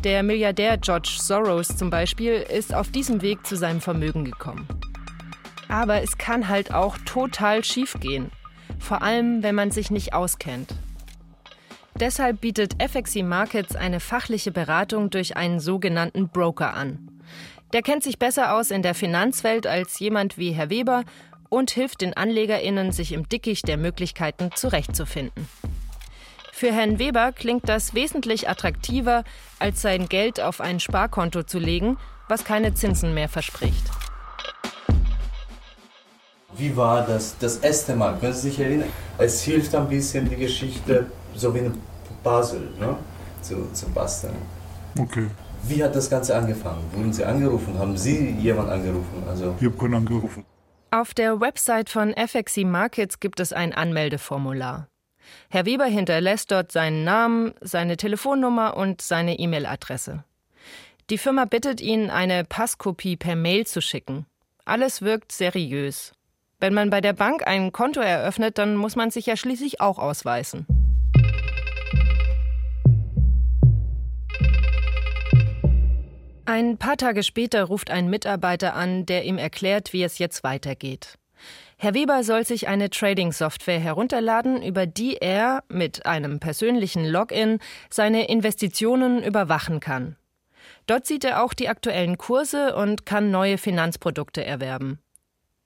Der 0.04 0.22
Milliardär 0.22 0.78
George 0.78 1.10
Soros 1.20 1.76
zum 1.76 1.90
Beispiel 1.90 2.34
ist 2.34 2.72
auf 2.72 2.92
diesem 2.92 3.24
Weg 3.24 3.44
zu 3.48 3.56
seinem 3.56 3.82
Vermögen 3.82 4.26
gekommen. 4.26 4.68
Aber 5.70 6.04
es 6.04 6.20
kann 6.20 6.50
halt 6.50 6.72
auch 6.72 7.00
total 7.00 7.64
schief 7.64 7.96
gehen. 8.00 8.30
Vor 8.78 9.02
allem, 9.02 9.42
wenn 9.42 9.56
man 9.56 9.72
sich 9.72 9.90
nicht 9.90 10.14
auskennt. 10.14 10.76
Deshalb 12.00 12.40
bietet 12.40 12.76
FXC 12.80 13.24
Markets 13.24 13.76
eine 13.76 14.00
fachliche 14.00 14.52
Beratung 14.52 15.10
durch 15.10 15.36
einen 15.36 15.60
sogenannten 15.60 16.30
Broker 16.30 16.76
an. 16.76 17.10
Der 17.74 17.82
kennt 17.82 18.04
sich 18.04 18.20
besser 18.20 18.54
aus 18.54 18.70
in 18.70 18.84
der 18.84 18.94
Finanzwelt 18.94 19.66
als 19.66 19.98
jemand 19.98 20.38
wie 20.38 20.52
Herr 20.52 20.70
Weber 20.70 21.04
und 21.54 21.70
hilft 21.70 22.02
den 22.02 22.18
AnlegerInnen, 22.18 22.92
sich 22.92 23.12
im 23.12 23.30
Dickicht 23.30 23.68
der 23.68 23.78
Möglichkeiten 23.78 24.50
zurechtzufinden. 24.56 25.48
Für 26.52 26.72
Herrn 26.74 26.98
Weber 26.98 27.32
klingt 27.32 27.70
das 27.70 27.94
wesentlich 27.94 28.50
attraktiver, 28.50 29.24
als 29.60 29.84
sein 29.84 30.10
Geld 30.10 30.42
auf 30.42 30.62
ein 30.62 30.80
Sparkonto 30.80 31.44
zu 31.44 31.60
legen, 31.60 31.98
was 32.28 32.44
keine 32.44 32.74
Zinsen 32.74 33.14
mehr 33.14 33.30
verspricht. 33.30 33.84
Wie 36.58 36.76
war 36.76 37.06
das 37.06 37.38
das 37.38 37.58
erste 37.58 37.96
Mal? 37.96 38.18
Können 38.18 38.34
Sie 38.34 38.50
sich 38.50 38.60
erinnern? 38.60 38.90
Es 39.20 39.44
hilft 39.44 39.76
ein 39.76 39.88
bisschen 39.88 40.28
die 40.28 40.38
Geschichte, 40.38 41.06
so 41.36 41.54
wie 41.54 41.60
ein 41.60 41.78
Puzzle, 42.24 42.68
ne? 42.80 42.98
zu, 43.42 43.68
zu 43.74 43.88
basteln. 43.90 44.34
Okay. 45.00 45.28
Wie 45.68 45.84
hat 45.84 45.96
das 45.96 46.10
Ganze 46.10 46.36
angefangen? 46.36 46.84
Wurden 46.94 47.14
Sie 47.14 47.24
angerufen? 47.24 47.78
Haben 47.78 47.96
Sie 47.96 48.32
jemanden 48.40 48.72
angerufen? 48.72 49.24
Also 49.30 49.54
ich 49.60 49.66
habe 49.68 49.78
keinen 49.78 49.94
angerufen. 49.94 50.44
Auf 50.94 51.16
der 51.16 51.42
Website 51.42 51.90
von 51.90 52.14
FXC 52.14 52.66
Markets 52.66 53.20
gibt 53.20 53.40
es 53.40 53.52
ein 53.52 53.74
Anmeldeformular. 53.74 54.90
Herr 55.50 55.66
Weber 55.66 55.86
hinterlässt 55.86 56.52
dort 56.52 56.72
seinen 56.72 57.04
Namen, 57.04 57.56
seine 57.62 57.98
Telefonnummer 57.98 58.78
und 58.78 59.02
seine 59.02 59.40
E-Mail-Adresse. 59.40 60.24
Die 61.10 61.18
Firma 61.18 61.46
bittet 61.46 61.82
ihn, 61.82 62.12
eine 62.12 62.44
Passkopie 62.44 63.18
per 63.18 63.36
Mail 63.36 63.66
zu 63.66 63.82
schicken. 63.82 64.28
Alles 64.66 65.02
wirkt 65.02 65.32
seriös. 65.32 66.12
Wenn 66.60 66.76
man 66.76 66.92
bei 66.92 67.02
der 67.02 67.14
Bank 67.14 67.48
ein 67.48 67.72
Konto 67.72 68.00
eröffnet, 68.00 68.60
dann 68.60 68.76
muss 68.76 68.96
man 68.96 69.10
sich 69.10 69.26
ja 69.26 69.36
schließlich 69.36 69.82
auch 69.82 69.98
ausweisen. 69.98 70.68
Ein 76.46 76.78
paar 76.78 76.98
Tage 76.98 77.24
später 77.24 77.64
ruft 77.64 77.90
ein 77.90 78.10
Mitarbeiter 78.10 78.74
an, 78.76 79.06
der 79.06 79.24
ihm 79.24 79.38
erklärt, 79.38 79.94
wie 79.94 80.04
es 80.04 80.18
jetzt 80.18 80.44
weitergeht. 80.44 81.18
Herr 81.78 81.94
Weber 81.94 82.24
soll 82.24 82.46
sich 82.46 82.68
eine 82.68 82.90
Trading-Software 82.90 83.80
herunterladen, 83.80 84.62
über 84.62 84.86
die 84.86 85.18
er 85.18 85.64
mit 85.70 86.06
einem 86.06 86.40
persönlichen 86.40 87.06
Login 87.06 87.60
seine 87.90 88.28
Investitionen 88.28 89.24
überwachen 89.24 89.80
kann. 89.80 90.18
Dort 90.86 91.06
sieht 91.06 91.24
er 91.24 91.44
auch 91.44 91.54
die 91.54 91.70
aktuellen 91.70 92.18
Kurse 92.18 92.76
und 92.76 93.06
kann 93.06 93.32
neue 93.32 93.58
Finanzprodukte 93.58 94.44
erwerben. 94.44 95.00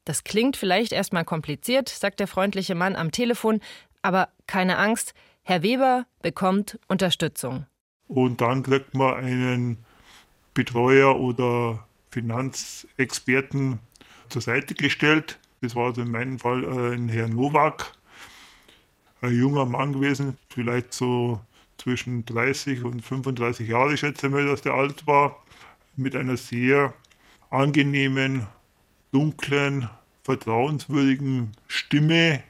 Das 0.06 0.24
klingt 0.24 0.58
vielleicht 0.58 0.92
erstmal 0.92 1.26
kompliziert, 1.26 1.90
sagt 1.90 2.20
der 2.20 2.28
freundliche 2.28 2.76
Mann 2.76 2.96
am 2.96 3.12
Telefon, 3.12 3.62
aber 4.04 4.30
keine 4.46 4.78
Angst, 4.78 5.14
Herr 5.44 5.64
Weber 5.64 6.06
bekommt 6.22 6.80
Unterstützung. 6.88 7.66
Und 8.08 8.42
dann 8.42 8.64
kriegt 8.64 8.94
man 8.94 9.16
einen 9.16 9.86
Betreuer 10.58 11.20
oder 11.20 11.86
Finanzexperten 12.10 13.78
zur 14.28 14.42
Seite 14.42 14.74
gestellt. 14.74 15.38
Das 15.62 15.76
war 15.76 15.86
also 15.86 16.02
in 16.02 16.10
meinem 16.10 16.40
Fall 16.40 16.64
äh, 16.64 16.96
ein 16.96 17.10
Herr 17.10 17.28
Nowak, 17.28 17.92
ein 19.22 19.40
junger 19.40 19.68
Mann 19.68 19.94
gewesen, 19.94 20.36
vielleicht 20.50 20.96
so 20.96 21.40
zwischen 21.78 22.26
30 22.26 22.84
und 22.86 23.02
35 23.06 23.68
Jahre, 23.68 23.94
ich 23.94 24.00
schätze 24.00 24.30
mal, 24.30 24.48
dass 24.48 24.64
der 24.64 24.74
alt 24.74 25.06
war, 25.06 25.44
mit 25.96 26.16
einer 26.16 26.38
sehr 26.38 26.96
angenehmen, 27.52 28.48
dunklen, 29.12 29.88
vertrauenswürdigen 30.24 31.52
Stimme. 31.68 32.42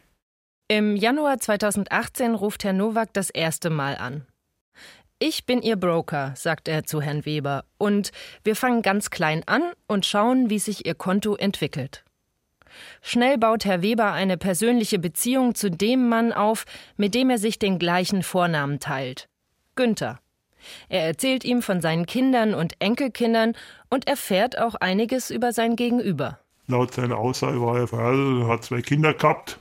Im 0.69 0.95
Januar 0.95 1.39
2018 1.39 2.35
ruft 2.35 2.63
Herr 2.63 2.71
Nowak 2.71 3.11
das 3.11 3.29
erste 3.29 3.69
Mal 3.69 3.97
an. 3.97 4.25
Ich 5.19 5.47
bin 5.47 5.63
Ihr 5.63 5.77
Broker, 5.77 6.33
sagt 6.35 6.67
er 6.67 6.83
zu 6.83 7.01
Herrn 7.01 7.25
Weber, 7.25 7.65
und 7.79 8.11
wir 8.43 8.55
fangen 8.55 8.83
ganz 8.83 9.09
klein 9.09 9.41
an 9.47 9.63
und 9.87 10.05
schauen, 10.05 10.51
wie 10.51 10.59
sich 10.59 10.85
Ihr 10.85 10.93
Konto 10.93 11.35
entwickelt. 11.35 12.03
Schnell 13.01 13.39
baut 13.39 13.65
Herr 13.65 13.81
Weber 13.81 14.11
eine 14.11 14.37
persönliche 14.37 14.99
Beziehung 14.99 15.55
zu 15.55 15.71
dem 15.71 16.07
Mann 16.07 16.33
auf, 16.33 16.65
mit 16.97 17.15
dem 17.15 17.31
er 17.31 17.39
sich 17.39 17.57
den 17.57 17.79
gleichen 17.79 18.21
Vornamen 18.21 18.79
teilt. 18.79 19.27
Günther. 19.75 20.19
Er 20.87 21.07
erzählt 21.07 21.45
ihm 21.45 21.63
von 21.63 21.81
seinen 21.81 22.05
Kindern 22.05 22.53
und 22.53 22.75
Enkelkindern 22.77 23.53
und 23.89 24.07
erfährt 24.07 24.59
auch 24.59 24.75
einiges 24.75 25.31
über 25.31 25.51
sein 25.51 25.75
Gegenüber. 25.75 26.37
Laut 26.67 26.93
seiner 26.93 27.17
Aussage 27.17 27.59
war 27.59 27.79
er 27.79 27.87
verheiratet, 27.87 28.47
hat 28.47 28.63
zwei 28.65 28.81
Kinder 28.83 29.15
gehabt. 29.15 29.57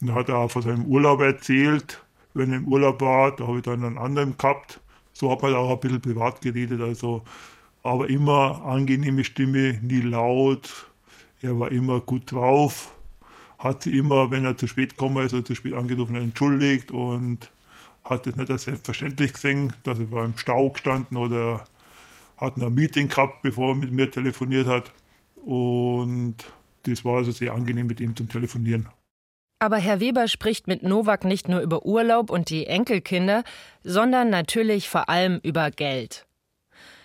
Und 0.00 0.14
hat 0.14 0.28
er 0.28 0.36
auch 0.36 0.50
von 0.52 0.62
seinem 0.62 0.84
Urlaub 0.84 1.20
erzählt. 1.22 2.00
Wenn 2.34 2.52
er 2.52 2.58
im 2.58 2.68
Urlaub 2.68 3.00
war, 3.00 3.34
da 3.34 3.46
habe 3.46 3.58
ich 3.58 3.62
dann 3.62 3.84
einen 3.84 3.98
anderen 3.98 4.36
gehabt. 4.38 4.80
So 5.12 5.30
hat 5.30 5.42
man 5.42 5.54
auch 5.54 5.70
ein 5.70 5.80
bisschen 5.80 6.00
privat 6.00 6.40
geredet. 6.40 6.80
Also, 6.80 7.22
aber 7.82 8.08
immer 8.08 8.62
angenehme 8.64 9.24
Stimme, 9.24 9.78
nie 9.82 10.00
laut. 10.00 10.90
Er 11.42 11.58
war 11.58 11.72
immer 11.72 12.00
gut 12.00 12.32
drauf. 12.32 12.92
Hat 13.58 13.82
sie 13.82 13.98
immer, 13.98 14.30
wenn 14.30 14.44
er 14.44 14.56
zu 14.56 14.66
spät 14.66 14.90
gekommen 14.90 15.24
ist 15.24 15.34
oder 15.34 15.44
zu 15.44 15.54
spät 15.54 15.74
angerufen, 15.74 16.16
entschuldigt 16.16 16.90
und 16.90 17.50
hat 18.04 18.26
es 18.26 18.36
nicht 18.36 18.50
als 18.50 18.64
selbstverständlich 18.64 19.34
gesehen, 19.34 19.72
dass 19.82 19.98
er 19.98 20.10
war 20.10 20.24
im 20.24 20.36
Stau 20.38 20.70
gestanden 20.70 21.16
oder 21.16 21.64
hat 22.36 22.56
ein 22.56 22.74
Meeting 22.74 23.08
gehabt, 23.08 23.42
bevor 23.42 23.70
er 23.70 23.74
mit 23.74 23.92
mir 23.92 24.10
telefoniert 24.10 24.66
hat. 24.66 24.92
Und 25.44 26.36
das 26.84 27.04
war 27.04 27.18
also 27.18 27.32
sehr 27.32 27.52
angenehm 27.52 27.86
mit 27.86 28.00
ihm 28.00 28.16
zum 28.16 28.28
Telefonieren. 28.28 28.88
Aber 29.62 29.76
Herr 29.76 30.00
Weber 30.00 30.26
spricht 30.26 30.68
mit 30.68 30.82
Nowak 30.82 31.24
nicht 31.24 31.46
nur 31.46 31.60
über 31.60 31.84
Urlaub 31.84 32.30
und 32.30 32.48
die 32.48 32.66
Enkelkinder, 32.66 33.44
sondern 33.84 34.30
natürlich 34.30 34.88
vor 34.88 35.10
allem 35.10 35.38
über 35.42 35.70
Geld. 35.70 36.26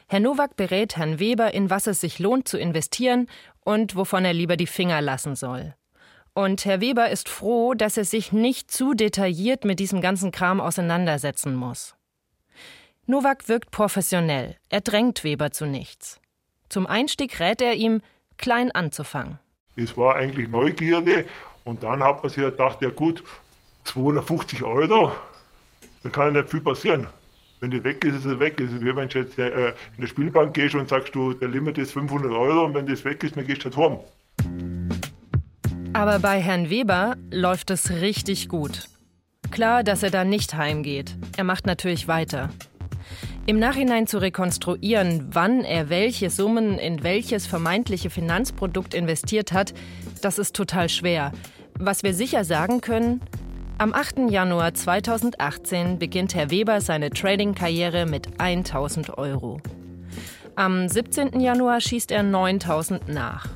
Herr 0.08 0.22
Nowak 0.22 0.56
berät 0.56 0.96
Herrn 0.96 1.20
Weber, 1.20 1.54
in 1.54 1.70
was 1.70 1.86
es 1.86 2.00
sich 2.00 2.18
lohnt 2.18 2.48
zu 2.48 2.58
investieren 2.58 3.28
und 3.60 3.98
wovon 3.98 4.24
er 4.24 4.32
lieber 4.32 4.56
die 4.56 4.68
Finger 4.68 5.02
lassen 5.02 5.36
soll. 5.36 5.76
Und 6.34 6.64
Herr 6.64 6.80
Weber 6.80 7.10
ist 7.10 7.28
froh, 7.28 7.74
dass 7.74 7.98
er 7.98 8.06
sich 8.06 8.32
nicht 8.32 8.72
zu 8.72 8.94
detailliert 8.94 9.66
mit 9.66 9.80
diesem 9.80 10.00
ganzen 10.00 10.32
Kram 10.32 10.62
auseinandersetzen 10.62 11.56
muss. 11.56 11.96
Nowak 13.06 13.50
wirkt 13.50 13.72
professionell, 13.72 14.56
er 14.70 14.82
drängt 14.82 15.26
Weber 15.26 15.52
zu 15.52 15.66
nichts. 15.66 16.22
Zum 16.70 16.88
Einstieg 16.88 17.38
rät 17.42 17.62
er 17.62 17.74
ihm, 17.74 18.02
klein 18.38 18.72
anzufangen. 18.72 19.40
Es 19.76 19.98
war 19.98 20.16
eigentlich 20.16 20.48
Neugierde 20.48 21.26
und 21.66 21.84
dann 21.84 22.02
hat 22.02 22.24
man 22.24 22.30
sich 22.30 22.44
gedacht, 22.44 22.82
ja 22.82 22.90
gut, 22.90 23.24
250 23.86 24.64
Euro, 24.64 25.12
da 26.04 26.10
kann 26.10 26.34
ja 26.34 26.42
nicht 26.42 26.52
viel 26.52 26.62
passieren. 26.62 27.08
Wenn 27.60 27.72
die 27.72 27.84
weg 27.84 28.04
ist, 28.06 28.16
ist 28.16 28.24
sie 28.24 28.40
weg. 28.40 28.60
Ist 28.60 28.80
wie 28.82 28.96
wenn 28.96 29.10
du 29.10 29.20
jetzt 29.20 29.40
äh, 29.40 29.70
in 29.70 30.02
der 30.02 30.08
Spielbank 30.08 30.54
gehst 30.54 30.76
und 30.76 30.88
sagst, 30.88 31.16
du, 31.16 31.34
der 31.34 31.48
Limit 31.48 31.78
ist 31.78 31.92
500 31.94 32.32
Euro 32.32 32.66
und 32.66 32.76
wenn 32.76 32.86
das 32.86 33.04
weg 33.04 33.24
ist, 33.24 33.36
dann 33.36 33.48
gehst 33.48 33.66
du 33.66 33.76
halt 33.76 33.78
heim. 33.78 34.00
Aber 35.94 36.20
bei 36.20 36.40
Herrn 36.42 36.70
Weber 36.70 37.16
läuft 37.32 37.72
es 37.72 37.90
richtig 37.90 38.48
gut. 38.50 38.88
klar, 39.50 39.84
dass 39.84 40.04
er 40.04 40.12
da 40.12 40.26
nicht 40.26 40.56
heimgeht. 40.56 41.16
Er 41.38 41.46
macht 41.46 41.66
natürlich 41.66 42.08
weiter. 42.08 42.50
Im 43.48 43.60
Nachhinein 43.60 44.06
zu 44.06 44.18
rekonstruieren, 44.18 45.30
wann 45.32 45.64
er 45.64 45.90
welche 45.90 46.30
Summen 46.30 46.78
in 46.78 47.04
welches 47.04 47.48
vermeintliche 47.48 48.10
Finanzprodukt 48.10 48.94
investiert 48.94 49.54
hat, 49.54 49.74
das 50.22 50.40
ist 50.40 50.56
total 50.56 50.90
schwer. 50.90 51.32
Was 51.78 52.04
wir 52.04 52.14
sicher 52.14 52.46
sagen 52.46 52.80
können, 52.80 53.20
am 53.78 53.94
8. 53.94 54.30
Januar 54.30 54.74
2018 54.74 56.00
beginnt 56.00 56.34
Herr 56.34 56.50
Weber 56.50 56.80
seine 56.80 57.10
Trading-Karriere 57.10 58.06
mit 58.06 58.40
1000 58.40 59.18
Euro. 59.18 59.60
Am 60.56 60.88
17. 60.88 61.42
Januar 61.42 61.82
schießt 61.82 62.12
er 62.12 62.24
9000 62.24 63.10
nach. 63.10 63.50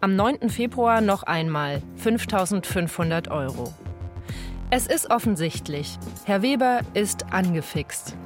Am 0.00 0.16
9. 0.16 0.50
Februar 0.50 1.00
noch 1.00 1.22
einmal 1.22 1.80
5500 1.94 3.30
Euro. 3.30 3.72
Es 4.70 4.88
ist 4.88 5.10
offensichtlich, 5.12 5.96
Herr 6.24 6.42
Weber 6.42 6.80
ist 6.94 7.32
angefixt. 7.32 8.16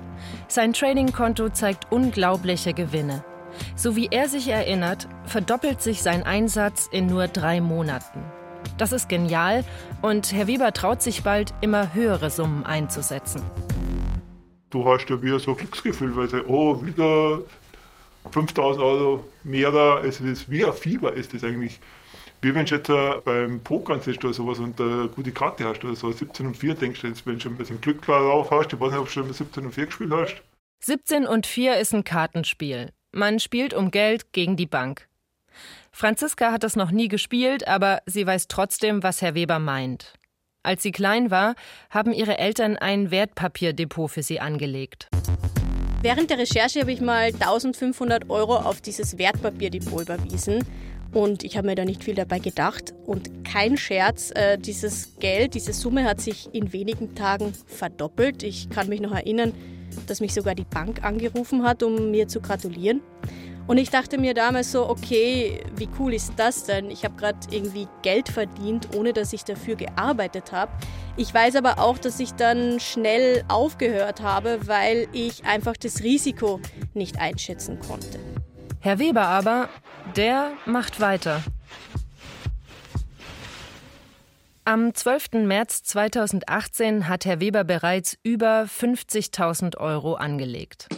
Sein 0.48 0.72
Trading-Konto 0.72 1.50
zeigt 1.50 1.92
unglaubliche 1.92 2.72
Gewinne. 2.72 3.22
So 3.76 3.94
wie 3.94 4.08
er 4.10 4.30
sich 4.30 4.48
erinnert, 4.48 5.06
verdoppelt 5.26 5.82
sich 5.82 6.02
sein 6.02 6.22
Einsatz 6.22 6.88
in 6.90 7.06
nur 7.06 7.28
drei 7.28 7.60
Monaten. 7.60 8.24
Das 8.78 8.92
ist 8.92 9.08
genial 9.08 9.64
und 10.02 10.32
Herr 10.32 10.46
Weber 10.46 10.72
traut 10.72 11.02
sich 11.02 11.24
bald, 11.24 11.52
immer 11.60 11.94
höhere 11.94 12.30
Summen 12.30 12.64
einzusetzen. 12.64 13.42
Du 14.70 14.86
hast 14.86 15.10
ja 15.10 15.20
wieder 15.20 15.40
so 15.40 15.50
ein 15.50 15.56
Glücksgefühl, 15.56 16.14
weil 16.14 16.28
du, 16.28 16.46
oh, 16.46 16.80
wieder 16.84 17.40
5000 18.30 18.84
Euro 18.84 19.24
mehr 19.42 19.72
da. 19.72 20.00
Es 20.00 20.20
ist 20.20 20.48
wie 20.48 20.64
ein 20.64 20.72
Fieber, 20.72 21.12
ist 21.12 21.34
das 21.34 21.42
eigentlich. 21.42 21.80
Wie 22.40 22.54
wenn 22.54 22.66
du 22.66 22.76
jetzt 22.76 22.88
äh, 22.88 23.14
beim 23.24 23.58
Pokern 23.60 24.00
sitzt 24.00 24.24
oder 24.24 24.32
sowas 24.32 24.60
und 24.60 24.80
eine 24.80 25.08
gute 25.08 25.32
Karte 25.32 25.64
hast 25.64 25.82
oder 25.84 25.96
so, 25.96 26.12
17 26.12 26.46
und 26.46 26.56
4 26.56 26.74
denkst 26.74 27.00
du 27.00 27.08
jetzt, 27.08 27.26
wenn 27.26 27.34
du 27.34 27.40
schon 27.40 27.54
ein 27.54 27.58
bisschen 27.58 27.80
Glück 27.80 28.02
drauf 28.02 28.52
hast, 28.52 28.72
ich 28.72 28.78
weiß 28.78 28.90
nicht, 28.90 29.00
ob 29.00 29.06
du 29.06 29.10
schon 29.10 29.32
17 29.32 29.64
und 29.64 29.72
4 29.72 29.86
gespielt 29.86 30.12
hast. 30.12 30.36
17 30.84 31.26
und 31.26 31.48
4 31.48 31.78
ist 31.78 31.94
ein 31.94 32.04
Kartenspiel. 32.04 32.92
Man 33.10 33.40
spielt 33.40 33.74
um 33.74 33.90
Geld 33.90 34.32
gegen 34.32 34.56
die 34.56 34.66
Bank. 34.66 35.07
Franziska 35.98 36.52
hat 36.52 36.62
das 36.62 36.76
noch 36.76 36.92
nie 36.92 37.08
gespielt, 37.08 37.66
aber 37.66 38.02
sie 38.06 38.24
weiß 38.24 38.46
trotzdem, 38.46 39.02
was 39.02 39.20
Herr 39.20 39.34
Weber 39.34 39.58
meint. 39.58 40.12
Als 40.62 40.84
sie 40.84 40.92
klein 40.92 41.32
war, 41.32 41.56
haben 41.90 42.12
ihre 42.12 42.38
Eltern 42.38 42.76
ein 42.76 43.10
Wertpapierdepot 43.10 44.08
für 44.08 44.22
sie 44.22 44.38
angelegt. 44.38 45.08
Während 46.00 46.30
der 46.30 46.38
Recherche 46.38 46.82
habe 46.82 46.92
ich 46.92 47.00
mal 47.00 47.32
1500 47.32 48.30
Euro 48.30 48.58
auf 48.58 48.80
dieses 48.80 49.18
Wertpapierdepot 49.18 50.02
überwiesen. 50.02 50.64
Und 51.12 51.42
ich 51.42 51.56
habe 51.56 51.66
mir 51.66 51.74
da 51.74 51.84
nicht 51.84 52.04
viel 52.04 52.14
dabei 52.14 52.38
gedacht. 52.38 52.94
Und 53.04 53.44
kein 53.44 53.76
Scherz, 53.76 54.30
äh, 54.36 54.56
dieses 54.56 55.16
Geld, 55.18 55.54
diese 55.54 55.72
Summe 55.72 56.04
hat 56.04 56.20
sich 56.20 56.48
in 56.54 56.72
wenigen 56.72 57.16
Tagen 57.16 57.52
verdoppelt. 57.66 58.44
Ich 58.44 58.70
kann 58.70 58.88
mich 58.88 59.00
noch 59.00 59.16
erinnern, 59.16 59.52
dass 60.06 60.20
mich 60.20 60.32
sogar 60.32 60.54
die 60.54 60.62
Bank 60.62 61.02
angerufen 61.02 61.64
hat, 61.64 61.82
um 61.82 62.12
mir 62.12 62.28
zu 62.28 62.40
gratulieren. 62.40 63.00
Und 63.68 63.76
ich 63.76 63.90
dachte 63.90 64.16
mir 64.16 64.32
damals 64.32 64.72
so, 64.72 64.88
okay, 64.88 65.62
wie 65.76 65.90
cool 65.98 66.14
ist 66.14 66.32
das 66.36 66.64
denn? 66.64 66.90
Ich 66.90 67.04
habe 67.04 67.16
gerade 67.16 67.38
irgendwie 67.50 67.86
Geld 68.00 68.30
verdient, 68.30 68.96
ohne 68.96 69.12
dass 69.12 69.34
ich 69.34 69.44
dafür 69.44 69.76
gearbeitet 69.76 70.52
habe. 70.52 70.72
Ich 71.18 71.34
weiß 71.34 71.54
aber 71.56 71.78
auch, 71.78 71.98
dass 71.98 72.18
ich 72.18 72.32
dann 72.32 72.80
schnell 72.80 73.44
aufgehört 73.48 74.22
habe, 74.22 74.66
weil 74.66 75.06
ich 75.12 75.44
einfach 75.44 75.76
das 75.76 76.02
Risiko 76.02 76.60
nicht 76.94 77.20
einschätzen 77.20 77.78
konnte. 77.78 78.18
Herr 78.80 78.98
Weber 78.98 79.26
aber, 79.26 79.68
der 80.16 80.52
macht 80.64 81.00
weiter. 81.00 81.42
Am 84.64 84.94
12. 84.94 85.44
März 85.44 85.82
2018 85.82 87.06
hat 87.06 87.26
Herr 87.26 87.40
Weber 87.40 87.64
bereits 87.64 88.16
über 88.22 88.62
50.000 88.62 89.76
Euro 89.76 90.14
angelegt. 90.14 90.88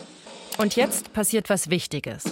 Und 0.58 0.76
jetzt 0.76 1.12
passiert 1.12 1.50
was 1.50 1.68
Wichtiges. 1.70 2.24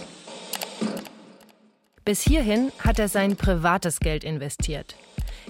Bis 2.08 2.22
hierhin 2.22 2.72
hat 2.78 2.98
er 2.98 3.08
sein 3.08 3.36
privates 3.36 4.00
Geld 4.00 4.24
investiert. 4.24 4.96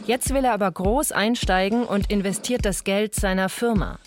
Jetzt 0.09 0.35
will 0.35 0.45
er 0.45 0.55
aber 0.55 0.73
groß 0.73 1.13
einsteigen 1.13 1.85
und 1.85 2.11
investiert 2.11 2.65
das 2.65 2.83
Geld 2.83 3.15
seiner 3.15 3.49
Firma. 3.49 4.01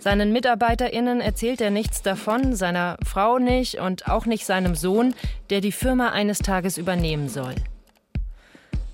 Seinen 0.00 0.32
MitarbeiterInnen 0.32 1.20
erzählt 1.20 1.60
er 1.60 1.68
nichts 1.68 2.00
davon, 2.00 2.56
seiner 2.56 2.96
Frau 3.04 3.38
nicht 3.38 3.78
und 3.78 4.08
auch 4.08 4.24
nicht 4.24 4.46
seinem 4.46 4.74
Sohn, 4.74 5.14
der 5.50 5.60
die 5.60 5.70
Firma 5.70 6.12
eines 6.12 6.38
Tages 6.38 6.78
übernehmen 6.78 7.28
soll. 7.28 7.54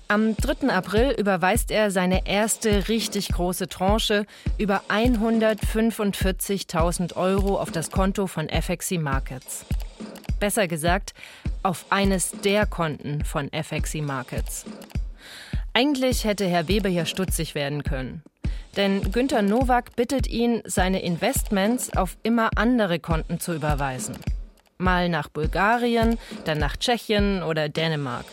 Am 0.09 0.35
3. 0.35 0.67
April 0.67 1.15
überweist 1.17 1.71
er 1.71 1.89
seine 1.89 2.27
erste 2.27 2.89
richtig 2.89 3.29
große 3.29 3.69
Tranche 3.69 4.25
über 4.57 4.81
145.000 4.89 7.15
Euro 7.15 7.61
auf 7.61 7.71
das 7.71 7.91
Konto 7.91 8.27
von 8.27 8.49
FXC 8.49 8.97
Markets. 8.97 9.63
Besser 10.43 10.67
gesagt, 10.67 11.13
auf 11.61 11.85
eines 11.89 12.31
der 12.31 12.65
Konten 12.65 13.23
von 13.23 13.49
FXC 13.53 14.01
Markets. 14.01 14.65
Eigentlich 15.71 16.25
hätte 16.25 16.45
Herr 16.45 16.67
Weber 16.67 16.89
hier 16.89 17.05
stutzig 17.05 17.55
werden 17.55 17.83
können. 17.83 18.23
Denn 18.75 19.13
Günter 19.13 19.41
Nowak 19.41 19.95
bittet 19.95 20.27
ihn, 20.27 20.61
seine 20.65 21.01
Investments 21.01 21.95
auf 21.95 22.17
immer 22.23 22.49
andere 22.57 22.99
Konten 22.99 23.39
zu 23.39 23.53
überweisen. 23.53 24.17
Mal 24.77 25.07
nach 25.07 25.29
Bulgarien, 25.29 26.19
dann 26.43 26.57
nach 26.57 26.75
Tschechien 26.75 27.41
oder 27.41 27.69
Dänemark. 27.69 28.25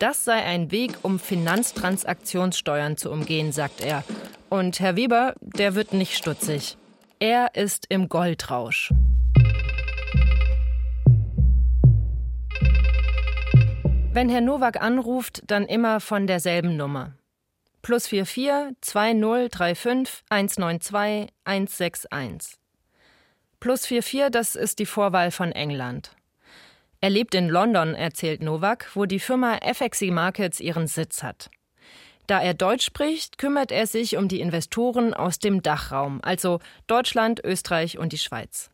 Das 0.00 0.24
sei 0.24 0.42
ein 0.42 0.72
Weg, 0.72 0.90
um 1.02 1.20
Finanztransaktionssteuern 1.20 2.96
zu 2.96 3.12
umgehen, 3.12 3.52
sagt 3.52 3.80
er. 3.80 4.02
Und 4.50 4.80
Herr 4.80 4.96
Weber, 4.96 5.34
der 5.40 5.76
wird 5.76 5.92
nicht 5.92 6.16
stutzig. 6.16 6.76
Er 7.20 7.54
ist 7.54 7.86
im 7.90 8.08
Goldrausch. 8.08 8.92
Wenn 14.14 14.28
Herr 14.28 14.42
Nowak 14.42 14.78
anruft, 14.82 15.42
dann 15.46 15.64
immer 15.64 15.98
von 15.98 16.26
derselben 16.26 16.76
Nummer. 16.76 17.14
Plus 17.80 18.08
44 18.08 18.76
2035 18.82 20.22
192 20.28 21.32
161. 21.44 22.58
Plus 23.58 23.86
44, 23.86 24.30
das 24.30 24.54
ist 24.54 24.80
die 24.80 24.86
Vorwahl 24.86 25.30
von 25.30 25.50
England. 25.52 26.14
Er 27.00 27.08
lebt 27.08 27.34
in 27.34 27.48
London, 27.48 27.94
erzählt 27.94 28.42
Nowak, 28.42 28.90
wo 28.92 29.06
die 29.06 29.18
Firma 29.18 29.58
FXC 29.62 30.10
Markets 30.10 30.60
ihren 30.60 30.88
Sitz 30.88 31.22
hat. 31.22 31.48
Da 32.26 32.38
er 32.38 32.52
Deutsch 32.52 32.84
spricht, 32.84 33.38
kümmert 33.38 33.72
er 33.72 33.86
sich 33.86 34.18
um 34.18 34.28
die 34.28 34.42
Investoren 34.42 35.14
aus 35.14 35.38
dem 35.38 35.62
Dachraum, 35.62 36.20
also 36.22 36.60
Deutschland, 36.86 37.42
Österreich 37.42 37.96
und 37.96 38.12
die 38.12 38.18
Schweiz. 38.18 38.70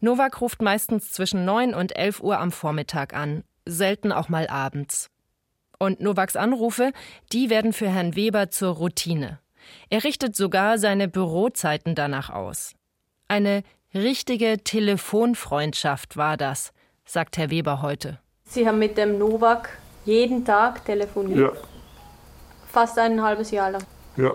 Nowak 0.00 0.42
ruft 0.42 0.60
meistens 0.60 1.12
zwischen 1.12 1.46
9 1.46 1.72
und 1.72 1.96
11 1.96 2.20
Uhr 2.20 2.38
am 2.38 2.52
Vormittag 2.52 3.14
an 3.14 3.42
selten 3.66 4.12
auch 4.12 4.28
mal 4.28 4.46
abends. 4.48 5.10
Und 5.78 6.00
Nowaks 6.00 6.36
Anrufe, 6.36 6.92
die 7.32 7.50
werden 7.50 7.72
für 7.72 7.88
Herrn 7.88 8.16
Weber 8.16 8.50
zur 8.50 8.74
Routine. 8.74 9.40
Er 9.90 10.04
richtet 10.04 10.36
sogar 10.36 10.78
seine 10.78 11.08
Bürozeiten 11.08 11.94
danach 11.94 12.30
aus. 12.30 12.74
Eine 13.28 13.62
richtige 13.94 14.62
Telefonfreundschaft 14.62 16.16
war 16.16 16.36
das, 16.36 16.72
sagt 17.04 17.36
Herr 17.36 17.50
Weber 17.50 17.82
heute. 17.82 18.18
Sie 18.44 18.66
haben 18.66 18.78
mit 18.78 18.98
dem 18.98 19.18
Nowak 19.18 19.78
jeden 20.04 20.44
Tag 20.44 20.84
telefoniert? 20.84 21.54
Ja. 21.54 21.60
Fast 22.70 22.98
ein 22.98 23.22
halbes 23.22 23.50
Jahr 23.50 23.70
lang. 23.70 23.84
Ja. 24.16 24.32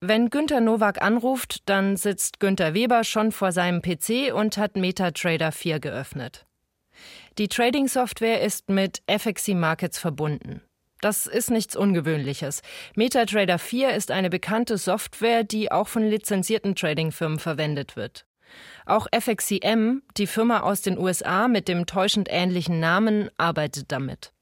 Wenn 0.00 0.30
Günter 0.30 0.60
Nowak 0.60 1.00
anruft, 1.00 1.68
dann 1.68 1.96
sitzt 1.96 2.38
Günter 2.38 2.74
Weber 2.74 3.02
schon 3.02 3.32
vor 3.32 3.52
seinem 3.52 3.80
PC 3.80 4.32
und 4.34 4.58
hat 4.58 4.76
MetaTrader 4.76 5.52
4 5.52 5.80
geöffnet. 5.80 6.45
Die 7.38 7.48
Trading-Software 7.48 8.40
ist 8.40 8.70
mit 8.70 9.02
FXC 9.06 9.54
Markets 9.54 9.98
verbunden. 9.98 10.62
Das 11.02 11.26
ist 11.26 11.50
nichts 11.50 11.76
Ungewöhnliches. 11.76 12.62
MetaTrader 12.94 13.58
4 13.58 13.90
ist 13.90 14.10
eine 14.10 14.30
bekannte 14.30 14.78
Software, 14.78 15.44
die 15.44 15.70
auch 15.70 15.88
von 15.88 16.02
lizenzierten 16.02 16.74
Trading-Firmen 16.74 17.38
verwendet 17.38 17.94
wird. 17.94 18.24
Auch 18.86 19.06
FXCM, 19.14 20.00
die 20.16 20.26
Firma 20.26 20.60
aus 20.60 20.80
den 20.80 20.96
USA 20.98 21.48
mit 21.48 21.68
dem 21.68 21.84
täuschend 21.84 22.28
ähnlichen 22.30 22.80
Namen, 22.80 23.28
arbeitet 23.36 23.92
damit. 23.92 24.32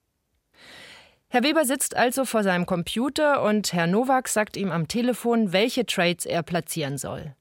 Herr 1.28 1.42
Weber 1.42 1.64
sitzt 1.64 1.96
also 1.96 2.24
vor 2.24 2.44
seinem 2.44 2.64
Computer 2.64 3.42
und 3.42 3.72
Herr 3.72 3.88
Nowak 3.88 4.28
sagt 4.28 4.56
ihm 4.56 4.70
am 4.70 4.86
Telefon, 4.86 5.52
welche 5.52 5.84
Trades 5.84 6.26
er 6.26 6.44
platzieren 6.44 6.96
soll. 6.96 7.34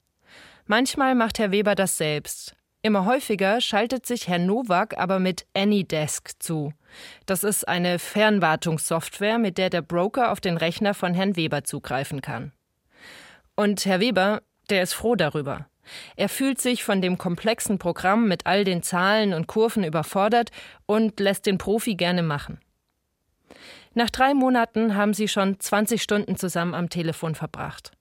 Manchmal 0.66 1.14
macht 1.14 1.38
Herr 1.38 1.52
Weber 1.52 1.76
das 1.76 1.98
selbst. 1.98 2.56
Immer 2.86 3.06
häufiger 3.06 3.62
schaltet 3.62 4.06
sich 4.06 4.28
Herr 4.28 4.40
Nowak 4.40 4.98
aber 4.98 5.20
mit 5.20 5.46
AnyDesk 5.56 6.32
zu. 6.40 6.74
Das 7.26 7.46
ist 7.46 7.66
eine 7.66 7.98
Fernwartungssoftware, 7.98 9.40
mit 9.40 9.58
der 9.58 9.70
der 9.70 9.82
Broker 9.82 10.34
auf 10.34 10.42
den 10.42 10.58
Rechner 10.58 10.94
von 10.94 11.14
Herrn 11.14 11.38
Weber 11.38 11.64
zugreifen 11.64 12.20
kann. 12.20 12.52
Und 13.56 13.86
Herr 13.86 14.02
Weber, 14.02 14.42
der 14.70 14.84
ist 14.84 14.94
froh 14.94 15.16
darüber. 15.16 15.68
Er 16.18 16.28
fühlt 16.28 16.60
sich 16.60 16.84
von 16.84 17.02
dem 17.02 17.18
komplexen 17.18 17.80
Programm 17.80 18.28
mit 18.28 18.46
all 18.48 18.66
den 18.66 18.84
Zahlen 18.84 19.34
und 19.34 19.48
Kurven 19.48 19.86
überfordert 19.86 20.52
und 20.86 21.22
lässt 21.22 21.46
den 21.46 21.58
Profi 21.58 21.96
gerne 21.96 22.22
machen. 22.22 22.60
Nach 23.94 24.10
drei 24.10 24.34
Monaten 24.34 24.96
haben 24.96 25.14
sie 25.14 25.30
schon 25.30 25.58
20 25.58 26.02
Stunden 26.02 26.36
zusammen 26.36 26.74
am 26.74 26.90
Telefon 26.90 27.36
verbracht. 27.36 27.92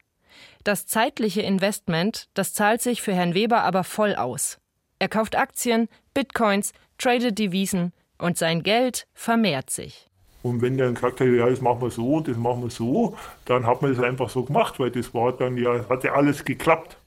Das 0.64 0.86
zeitliche 0.86 1.42
Investment, 1.42 2.28
das 2.34 2.52
zahlt 2.52 2.82
sich 2.82 3.00
für 3.00 3.14
Herrn 3.14 3.34
Weber 3.34 3.62
aber 3.62 3.84
voll 3.84 4.16
aus. 4.16 4.58
Er 5.02 5.08
kauft 5.08 5.34
Aktien, 5.34 5.88
Bitcoins, 6.14 6.72
tradet 6.96 7.36
Devisen 7.36 7.92
und 8.18 8.38
sein 8.38 8.62
Geld 8.62 9.08
vermehrt 9.14 9.68
sich. 9.68 10.08
Und 10.44 10.62
wenn 10.62 10.76
der 10.76 10.86
dann 10.86 10.94
gesagt 10.94 11.18
hat, 11.18 11.26
ja, 11.26 11.50
das 11.50 11.60
machen 11.60 11.82
wir 11.82 11.90
so 11.90 12.18
und 12.18 12.28
das 12.28 12.36
machen 12.36 12.62
wir 12.62 12.70
so, 12.70 13.16
dann 13.46 13.66
hat 13.66 13.82
man 13.82 13.92
das 13.92 14.04
einfach 14.04 14.30
so 14.30 14.44
gemacht, 14.44 14.78
weil 14.78 14.92
das 14.92 15.12
war 15.12 15.32
dann 15.32 15.56
ja, 15.56 15.88
hat 15.88 16.04
ja 16.04 16.12
alles 16.12 16.44
geklappt. 16.44 16.98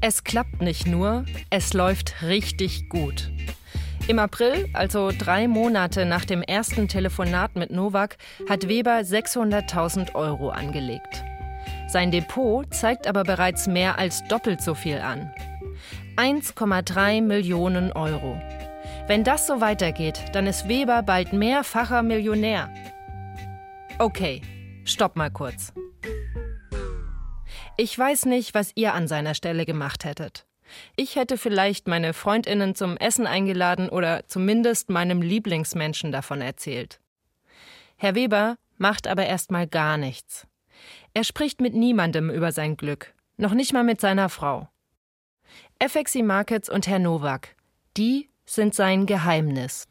Es 0.00 0.24
klappt 0.24 0.60
nicht 0.60 0.88
nur, 0.88 1.24
es 1.50 1.72
läuft 1.72 2.20
richtig 2.22 2.88
gut. 2.88 3.30
Im 4.08 4.18
April, 4.18 4.68
also 4.72 5.12
drei 5.16 5.46
Monate 5.46 6.04
nach 6.04 6.24
dem 6.24 6.42
ersten 6.42 6.88
Telefonat 6.88 7.54
mit 7.54 7.70
Novak, 7.70 8.16
hat 8.48 8.66
Weber 8.66 8.98
600.000 9.02 10.16
Euro 10.16 10.48
angelegt. 10.48 11.22
Sein 11.86 12.10
Depot 12.10 12.66
zeigt 12.74 13.06
aber 13.06 13.22
bereits 13.22 13.68
mehr 13.68 14.00
als 14.00 14.24
doppelt 14.24 14.60
so 14.62 14.74
viel 14.74 14.98
an. 14.98 15.32
1,3 16.20 17.22
Millionen 17.22 17.92
Euro. 17.92 18.38
Wenn 19.06 19.24
das 19.24 19.46
so 19.46 19.62
weitergeht, 19.62 20.22
dann 20.34 20.46
ist 20.46 20.68
Weber 20.68 21.02
bald 21.02 21.32
mehrfacher 21.32 22.02
Millionär. 22.02 22.68
Okay, 23.98 24.42
stopp 24.84 25.16
mal 25.16 25.30
kurz. 25.30 25.72
Ich 27.78 27.98
weiß 27.98 28.26
nicht, 28.26 28.52
was 28.52 28.72
ihr 28.74 28.92
an 28.92 29.08
seiner 29.08 29.32
Stelle 29.32 29.64
gemacht 29.64 30.04
hättet. 30.04 30.44
Ich 30.94 31.16
hätte 31.16 31.38
vielleicht 31.38 31.88
meine 31.88 32.12
Freundinnen 32.12 32.74
zum 32.74 32.98
Essen 32.98 33.26
eingeladen 33.26 33.88
oder 33.88 34.26
zumindest 34.26 34.90
meinem 34.90 35.22
Lieblingsmenschen 35.22 36.12
davon 36.12 36.42
erzählt. 36.42 37.00
Herr 37.96 38.14
Weber 38.14 38.56
macht 38.76 39.06
aber 39.06 39.24
erstmal 39.24 39.66
gar 39.66 39.96
nichts. 39.96 40.46
Er 41.14 41.24
spricht 41.24 41.62
mit 41.62 41.72
niemandem 41.72 42.28
über 42.28 42.52
sein 42.52 42.76
Glück, 42.76 43.14
noch 43.38 43.54
nicht 43.54 43.72
mal 43.72 43.84
mit 43.84 44.02
seiner 44.02 44.28
Frau. 44.28 44.68
FXI 45.82 46.22
Markets 46.22 46.68
und 46.68 46.86
Herr 46.88 46.98
Nowak, 46.98 47.56
die 47.96 48.28
sind 48.44 48.74
sein 48.74 49.06
Geheimnis. 49.06 49.88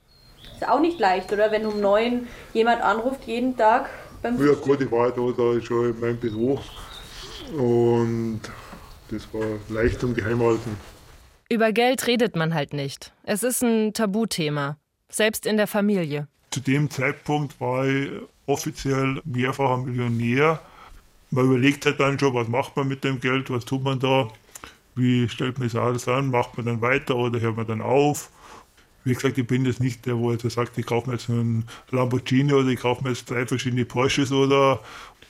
Ist 0.53 0.67
auch 0.67 0.79
nicht 0.79 0.99
leicht, 0.99 1.33
oder? 1.33 1.51
Wenn 1.51 1.65
um 1.65 1.81
neun 1.81 2.27
jemand 2.53 2.83
anruft 2.83 3.25
jeden 3.25 3.57
Tag 3.57 3.89
beim 4.21 4.37
Ja 4.45 4.53
gut, 4.53 4.81
ich 4.81 4.91
war 4.91 5.09
da, 5.11 5.31
da 5.35 5.59
schon 5.59 5.95
in 5.95 5.99
meinem 5.99 6.17
Büro 6.17 6.59
und 7.57 8.41
das 9.09 9.27
war 9.33 9.47
leicht 9.69 9.99
zum 9.99 10.13
Geheimhalten. 10.13 10.77
Über 11.49 11.71
Geld 11.71 12.05
redet 12.05 12.35
man 12.35 12.53
halt 12.53 12.73
nicht. 12.73 13.11
Es 13.23 13.41
ist 13.41 13.63
ein 13.63 13.91
Tabuthema, 13.93 14.77
selbst 15.09 15.47
in 15.47 15.57
der 15.57 15.65
Familie. 15.65 16.27
Zu 16.51 16.59
dem 16.59 16.91
Zeitpunkt 16.91 17.59
war 17.59 17.87
ich 17.87 18.11
offiziell 18.45 19.21
mehrfacher 19.25 19.77
Millionär. 19.77 20.61
Man 21.31 21.45
überlegt 21.45 21.87
halt 21.87 21.99
dann 21.99 22.19
schon, 22.19 22.35
was 22.35 22.47
macht 22.47 22.77
man 22.77 22.87
mit 22.87 23.03
dem 23.03 23.19
Geld, 23.19 23.49
was 23.49 23.65
tut 23.65 23.83
man 23.83 23.99
da, 23.99 24.27
wie 24.99 25.27
stellt 25.29 25.57
man 25.57 25.67
das 25.67 25.75
alles 25.75 26.07
an, 26.07 26.29
macht 26.29 26.57
man 26.57 26.65
dann 26.65 26.81
weiter 26.81 27.15
oder 27.15 27.39
hört 27.39 27.57
man 27.57 27.67
dann 27.67 27.81
auf. 27.81 28.29
Wie 29.03 29.13
gesagt, 29.13 29.37
ich 29.37 29.47
bin 29.47 29.65
jetzt 29.65 29.79
nicht 29.79 30.05
der, 30.05 30.17
wo 30.17 30.31
jetzt 30.31 30.49
sagt, 30.49 30.77
ich 30.77 30.85
kaufe 30.85 31.09
mir 31.09 31.15
jetzt 31.15 31.29
einen 31.29 31.65
Lamborghini 31.89 32.53
oder 32.53 32.67
ich 32.67 32.79
kaufe 32.79 33.03
mir 33.03 33.11
jetzt 33.11 33.29
drei 33.29 33.45
verschiedene 33.45 33.85
Porsches 33.85 34.31
oder 34.31 34.81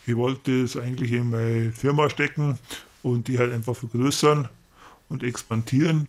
ich 0.06 0.16
wollte 0.16 0.64
es 0.64 0.76
eigentlich 0.76 1.12
in 1.12 1.30
meine 1.30 1.72
Firma 1.72 2.10
stecken 2.10 2.58
und 3.04 3.28
die 3.28 3.38
halt 3.38 3.54
einfach 3.54 3.76
vergrößern 3.76 4.50
und 5.08 5.24
expandieren. 5.24 6.08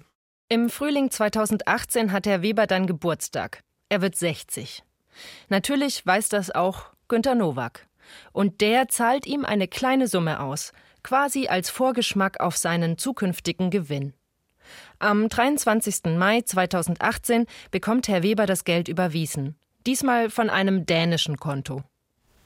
Im 0.49 0.71
Frühling 0.71 1.11
2018 1.11 2.11
hat 2.13 2.27
Herr 2.27 2.43
Weber 2.43 2.67
dann 2.67 2.87
Geburtstag. 2.87 3.63
Er 3.89 4.03
wird 4.03 4.17
60. 4.17 4.83
Natürlich 5.49 6.05
weiß 6.05 6.29
das 6.29 6.51
auch 6.51 6.87
Günter 7.09 7.35
Nowak. 7.35 7.87
Und 8.33 8.61
der 8.61 8.89
zahlt 8.89 9.27
ihm 9.27 9.45
eine 9.45 9.69
kleine 9.69 10.09
Summe 10.09 10.41
aus, 10.41 10.73
quasi 11.03 11.49
als 11.49 11.71
Vorgeschmack 11.71 12.41
auf 12.41 12.57
seinen 12.57 12.99
zukünftigen 12.99 13.71
Gewinn. 13.71 14.13
Am 14.99 15.29
23. 15.29 16.17
Mai 16.17 16.43
2018 16.43 17.47
bekommt 17.71 18.09
Herr 18.09 18.23
Weber 18.23 18.47
das 18.47 18.65
Geld 18.65 18.89
überwiesen. 18.89 19.57
Diesmal 19.87 20.31
von 20.31 20.51
einem 20.51 20.87
dänischen 20.87 21.39
Konto. 21.39 21.83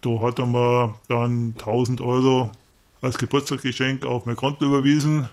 Da 0.00 0.20
hat 0.20 0.38
er 0.38 0.46
mir 0.46 0.94
dann 1.08 1.54
1000 1.58 2.00
Euro 2.00 2.52
als 3.00 3.18
Geburtstagsgeschenk 3.18 4.06
auf 4.06 4.24
mein 4.26 4.36
Konto 4.36 4.64
überwiesen, 4.64 5.28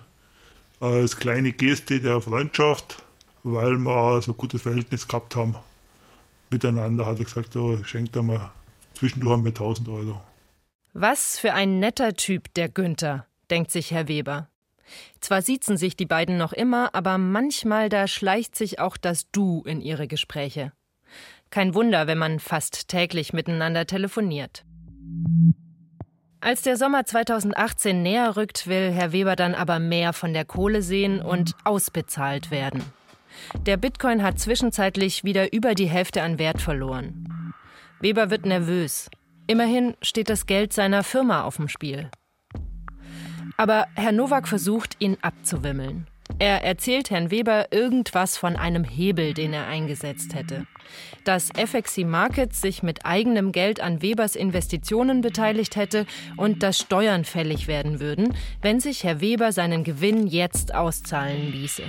als 0.80 1.16
kleine 1.16 1.52
Geste 1.52 2.00
der 2.00 2.22
Freundschaft, 2.22 3.04
weil 3.44 3.78
wir 3.78 4.22
so 4.22 4.32
ein 4.32 4.38
gutes 4.38 4.64
Verhältnis 4.64 5.08
gehabt 5.08 5.36
haben. 5.36 5.56
Miteinander 6.50 7.06
hat 7.06 7.20
er 7.20 7.26
gesagt, 7.26 7.56
da 7.56 7.78
schenkt 7.86 8.16
er 8.16 8.24
mir 8.24 8.52
zwischendurch 8.94 9.42
mit 9.42 9.60
1000 9.60 9.88
Euro. 9.90 10.22
Was 10.94 11.40
für 11.40 11.54
ein 11.54 11.80
netter 11.80 12.16
Typ, 12.16 12.54
der 12.56 12.68
Günther, 12.68 13.26
denkt 13.50 13.72
sich 13.72 13.92
Herr 13.92 14.10
Weber. 14.10 14.50
Zwar 15.22 15.42
siezen 15.42 15.78
sich 15.78 15.96
die 15.96 16.06
beiden 16.06 16.38
noch 16.38 16.52
immer, 16.52 16.94
aber 16.94 17.18
manchmal 17.18 17.88
da 17.88 18.08
schleicht 18.08 18.58
sich 18.58 18.80
auch 18.80 18.98
das 18.98 19.32
Du 19.32 19.64
in 19.66 19.80
ihre 19.80 20.10
Gespräche. 20.10 20.74
Kein 21.50 21.76
Wunder, 21.76 22.08
wenn 22.08 22.18
man 22.18 22.40
fast 22.40 22.90
täglich 22.90 23.32
miteinander 23.32 23.86
telefoniert. 23.88 24.66
Als 26.42 26.62
der 26.64 26.76
Sommer 26.76 27.06
2018 27.06 28.02
näher 28.02 28.36
rückt, 28.36 28.68
will 28.68 28.92
Herr 28.92 29.14
Weber 29.14 29.38
dann 29.38 29.56
aber 29.56 29.80
mehr 29.80 30.12
von 30.12 30.34
der 30.34 30.44
Kohle 30.44 30.82
sehen 30.82 31.22
und 31.22 31.56
ausbezahlt 31.64 32.52
werden. 32.52 32.84
Der 33.66 33.78
Bitcoin 33.78 34.24
hat 34.24 34.40
zwischenzeitlich 34.40 35.24
wieder 35.24 35.54
über 35.54 35.74
die 35.74 35.90
Hälfte 35.90 36.22
an 36.22 36.38
Wert 36.38 36.62
verloren. 36.62 37.54
Weber 38.02 38.30
wird 38.30 38.46
nervös. 38.46 39.10
Immerhin 39.52 39.98
steht 40.02 40.30
das 40.30 40.46
Geld 40.46 40.72
seiner 40.72 41.04
Firma 41.04 41.44
auf 41.44 41.58
dem 41.58 41.68
Spiel. 41.68 42.10
Aber 43.58 43.86
Herr 43.96 44.14
Nowak 44.14 44.48
versucht, 44.48 44.96
ihn 45.00 45.18
abzuwimmeln. 45.22 46.08
Er 46.40 46.64
erzählt 46.64 47.10
Herrn 47.10 47.32
Weber 47.32 47.68
irgendwas 47.72 48.38
von 48.38 48.56
einem 48.56 48.86
Hebel, 48.86 49.34
den 49.34 49.52
er 49.52 49.68
eingesetzt 49.68 50.36
hätte. 50.36 50.68
Dass 51.26 51.50
FXC 51.50 52.06
Markets 52.06 52.62
sich 52.62 52.82
mit 52.82 53.06
eigenem 53.06 53.52
Geld 53.52 53.82
an 53.82 54.02
Webers 54.02 54.38
Investitionen 54.38 55.20
beteiligt 55.20 55.76
hätte 55.76 56.06
und 56.38 56.64
dass 56.64 56.78
Steuern 56.78 57.26
fällig 57.26 57.68
werden 57.68 58.00
würden, 58.00 58.34
wenn 58.62 58.80
sich 58.80 59.04
Herr 59.04 59.20
Weber 59.20 59.52
seinen 59.52 59.84
Gewinn 59.84 60.28
jetzt 60.28 60.74
auszahlen 60.74 61.52
ließe. 61.52 61.84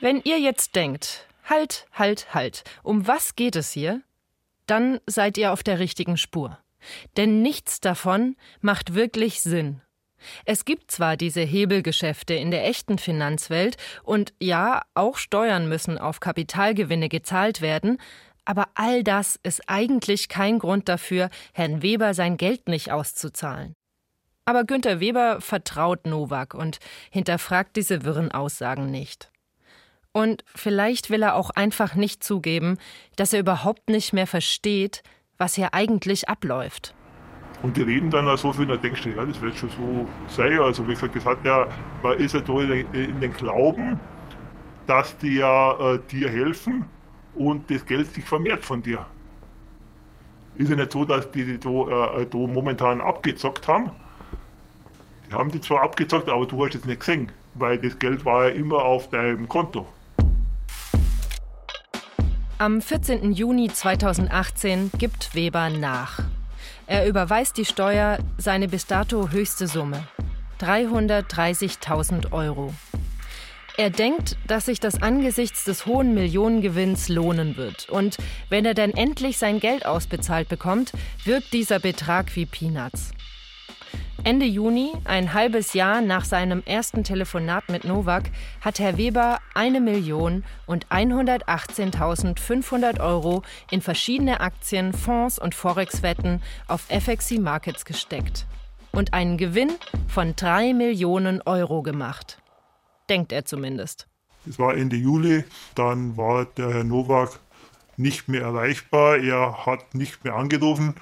Wenn 0.00 0.20
ihr 0.24 0.40
jetzt 0.40 0.74
denkt, 0.74 1.28
halt, 1.48 1.86
halt, 1.92 2.34
halt, 2.34 2.64
um 2.82 3.06
was 3.06 3.36
geht 3.36 3.54
es 3.54 3.70
hier? 3.70 4.02
Dann 4.66 5.00
seid 5.06 5.36
ihr 5.38 5.52
auf 5.52 5.62
der 5.62 5.78
richtigen 5.78 6.16
Spur. 6.16 6.58
Denn 7.16 7.42
nichts 7.42 7.80
davon 7.80 8.36
macht 8.60 8.94
wirklich 8.94 9.40
Sinn. 9.40 9.80
Es 10.44 10.64
gibt 10.64 10.90
zwar 10.90 11.16
diese 11.16 11.42
Hebelgeschäfte 11.42 12.34
in 12.34 12.50
der 12.50 12.66
echten 12.66 12.98
Finanzwelt 12.98 13.76
und 14.02 14.32
ja, 14.40 14.82
auch 14.94 15.16
Steuern 15.16 15.68
müssen 15.68 15.98
auf 15.98 16.20
Kapitalgewinne 16.20 17.08
gezahlt 17.08 17.60
werden, 17.60 17.98
aber 18.44 18.68
all 18.74 19.02
das 19.02 19.38
ist 19.42 19.62
eigentlich 19.68 20.28
kein 20.28 20.58
Grund 20.58 20.88
dafür, 20.88 21.30
Herrn 21.52 21.82
Weber 21.82 22.14
sein 22.14 22.36
Geld 22.36 22.68
nicht 22.68 22.92
auszuzahlen. 22.92 23.74
Aber 24.46 24.64
Günter 24.64 25.00
Weber 25.00 25.40
vertraut 25.40 26.06
Nowak 26.06 26.52
und 26.54 26.78
hinterfragt 27.10 27.76
diese 27.76 28.04
wirren 28.04 28.30
Aussagen 28.30 28.90
nicht. 28.90 29.30
Und 30.16 30.44
vielleicht 30.54 31.10
will 31.10 31.22
er 31.22 31.34
auch 31.34 31.50
einfach 31.50 31.96
nicht 31.96 32.22
zugeben, 32.22 32.78
dass 33.16 33.32
er 33.32 33.40
überhaupt 33.40 33.90
nicht 33.90 34.12
mehr 34.12 34.28
versteht, 34.28 35.02
was 35.38 35.56
hier 35.56 35.74
eigentlich 35.74 36.28
abläuft. 36.28 36.94
Und 37.62 37.76
die 37.76 37.82
reden 37.82 38.10
dann 38.10 38.28
auch 38.28 38.38
so 38.38 38.52
viel, 38.52 38.66
da 38.66 38.76
denkst 38.76 39.02
du, 39.02 39.08
ja, 39.08 39.24
das 39.24 39.40
wird 39.40 39.56
schon 39.56 39.70
so 39.70 40.06
sein. 40.28 40.60
Also 40.60 40.86
wie 40.86 40.92
gesagt, 40.92 41.16
das 41.16 41.26
hat 41.26 41.44
ja, 41.44 41.66
man 42.02 42.16
ist 42.18 42.34
ja 42.34 42.40
da 42.40 42.60
in 42.60 43.20
den 43.20 43.32
Glauben, 43.32 43.98
dass 44.86 45.18
die 45.18 45.36
ja 45.36 45.94
äh, 45.94 45.98
dir 46.10 46.28
helfen 46.28 46.84
und 47.34 47.68
das 47.68 47.84
Geld 47.84 48.14
sich 48.14 48.24
vermehrt 48.24 48.64
von 48.64 48.82
dir. 48.82 49.04
Ist 50.56 50.70
ja 50.70 50.76
nicht 50.76 50.92
so, 50.92 51.04
dass 51.04 51.28
die, 51.32 51.44
die 51.44 51.58
da, 51.58 52.18
äh, 52.18 52.26
da 52.26 52.38
momentan 52.38 53.00
abgezockt 53.00 53.66
haben. 53.66 53.90
Die 55.28 55.34
haben 55.34 55.50
die 55.50 55.60
zwar 55.60 55.82
abgezockt, 55.82 56.28
aber 56.28 56.46
du 56.46 56.64
hast 56.64 56.76
es 56.76 56.84
nicht 56.84 57.00
gesehen, 57.00 57.32
weil 57.54 57.78
das 57.78 57.98
Geld 57.98 58.24
war 58.24 58.48
ja 58.48 58.54
immer 58.54 58.84
auf 58.84 59.10
deinem 59.10 59.48
Konto. 59.48 59.88
Am 62.64 62.80
14. 62.80 63.34
Juni 63.34 63.68
2018 63.68 64.90
gibt 64.96 65.34
Weber 65.34 65.68
nach. 65.68 66.20
Er 66.86 67.06
überweist 67.06 67.58
die 67.58 67.66
Steuer 67.66 68.16
seine 68.38 68.68
bis 68.68 68.86
dato 68.86 69.28
höchste 69.28 69.66
Summe. 69.66 70.08
330.000 70.60 72.32
Euro. 72.32 72.72
Er 73.76 73.90
denkt, 73.90 74.38
dass 74.46 74.64
sich 74.64 74.80
das 74.80 75.02
angesichts 75.02 75.64
des 75.64 75.84
hohen 75.84 76.14
Millionengewinns 76.14 77.10
lohnen 77.10 77.58
wird. 77.58 77.90
Und 77.90 78.16
wenn 78.48 78.64
er 78.64 78.72
dann 78.72 78.92
endlich 78.92 79.36
sein 79.36 79.60
Geld 79.60 79.84
ausbezahlt 79.84 80.48
bekommt, 80.48 80.92
wirkt 81.26 81.52
dieser 81.52 81.80
Betrag 81.80 82.34
wie 82.34 82.46
Peanuts. 82.46 83.10
Ende 84.26 84.46
Juni, 84.46 84.90
ein 85.04 85.34
halbes 85.34 85.74
Jahr 85.74 86.00
nach 86.00 86.24
seinem 86.24 86.62
ersten 86.64 87.04
Telefonat 87.04 87.68
mit 87.68 87.84
Novak, 87.84 88.30
hat 88.62 88.78
Herr 88.78 88.96
Weber 88.96 89.38
eine 89.52 89.82
Million 89.82 90.44
und 90.64 90.86
118.500 90.86 93.00
Euro 93.00 93.42
in 93.70 93.82
verschiedene 93.82 94.40
Aktien, 94.40 94.94
Fonds 94.94 95.38
und 95.38 95.54
Forex-Wetten 95.54 96.40
auf 96.68 96.86
FXC 96.88 97.38
Markets 97.38 97.84
gesteckt. 97.84 98.46
und 98.92 99.12
einen 99.12 99.36
Gewinn 99.36 99.72
von 100.08 100.34
3 100.36 100.72
Millionen 100.72 101.42
Euro 101.42 101.82
gemacht. 101.82 102.38
Denkt 103.10 103.30
er 103.32 103.44
zumindest. 103.44 104.06
Es 104.48 104.58
war 104.58 104.74
Ende 104.74 104.96
Juli, 104.96 105.44
dann 105.74 106.16
war 106.16 106.46
der 106.46 106.72
Herr 106.72 106.84
Nowak 106.84 107.40
nicht 107.96 108.28
mehr 108.28 108.42
erreichbar, 108.42 109.18
er 109.18 109.66
hat 109.66 109.94
nicht 109.94 110.24
mehr 110.24 110.34
angerufen 110.34 110.94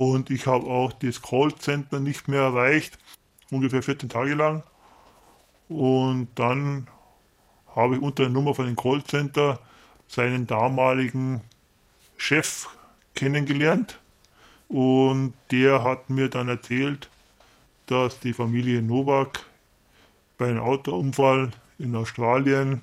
und 0.00 0.30
ich 0.30 0.46
habe 0.46 0.64
auch 0.64 0.94
das 0.94 1.20
Callcenter 1.20 2.00
nicht 2.00 2.26
mehr 2.26 2.40
erreicht, 2.40 2.98
ungefähr 3.50 3.82
14 3.82 4.08
Tage 4.08 4.32
lang. 4.32 4.62
Und 5.68 6.28
dann 6.36 6.88
habe 7.76 7.96
ich 7.96 8.02
unter 8.02 8.22
der 8.22 8.32
Nummer 8.32 8.54
von 8.54 8.64
dem 8.64 8.76
Callcenter 8.76 9.60
seinen 10.08 10.46
damaligen 10.46 11.42
Chef 12.16 12.66
kennengelernt 13.14 14.00
und 14.68 15.34
der 15.50 15.84
hat 15.84 16.08
mir 16.08 16.30
dann 16.30 16.48
erzählt, 16.48 17.10
dass 17.84 18.20
die 18.20 18.32
Familie 18.32 18.80
Nowak 18.80 19.44
bei 20.38 20.48
einem 20.48 20.60
Autounfall 20.60 21.50
in 21.78 21.94
Australien 21.94 22.80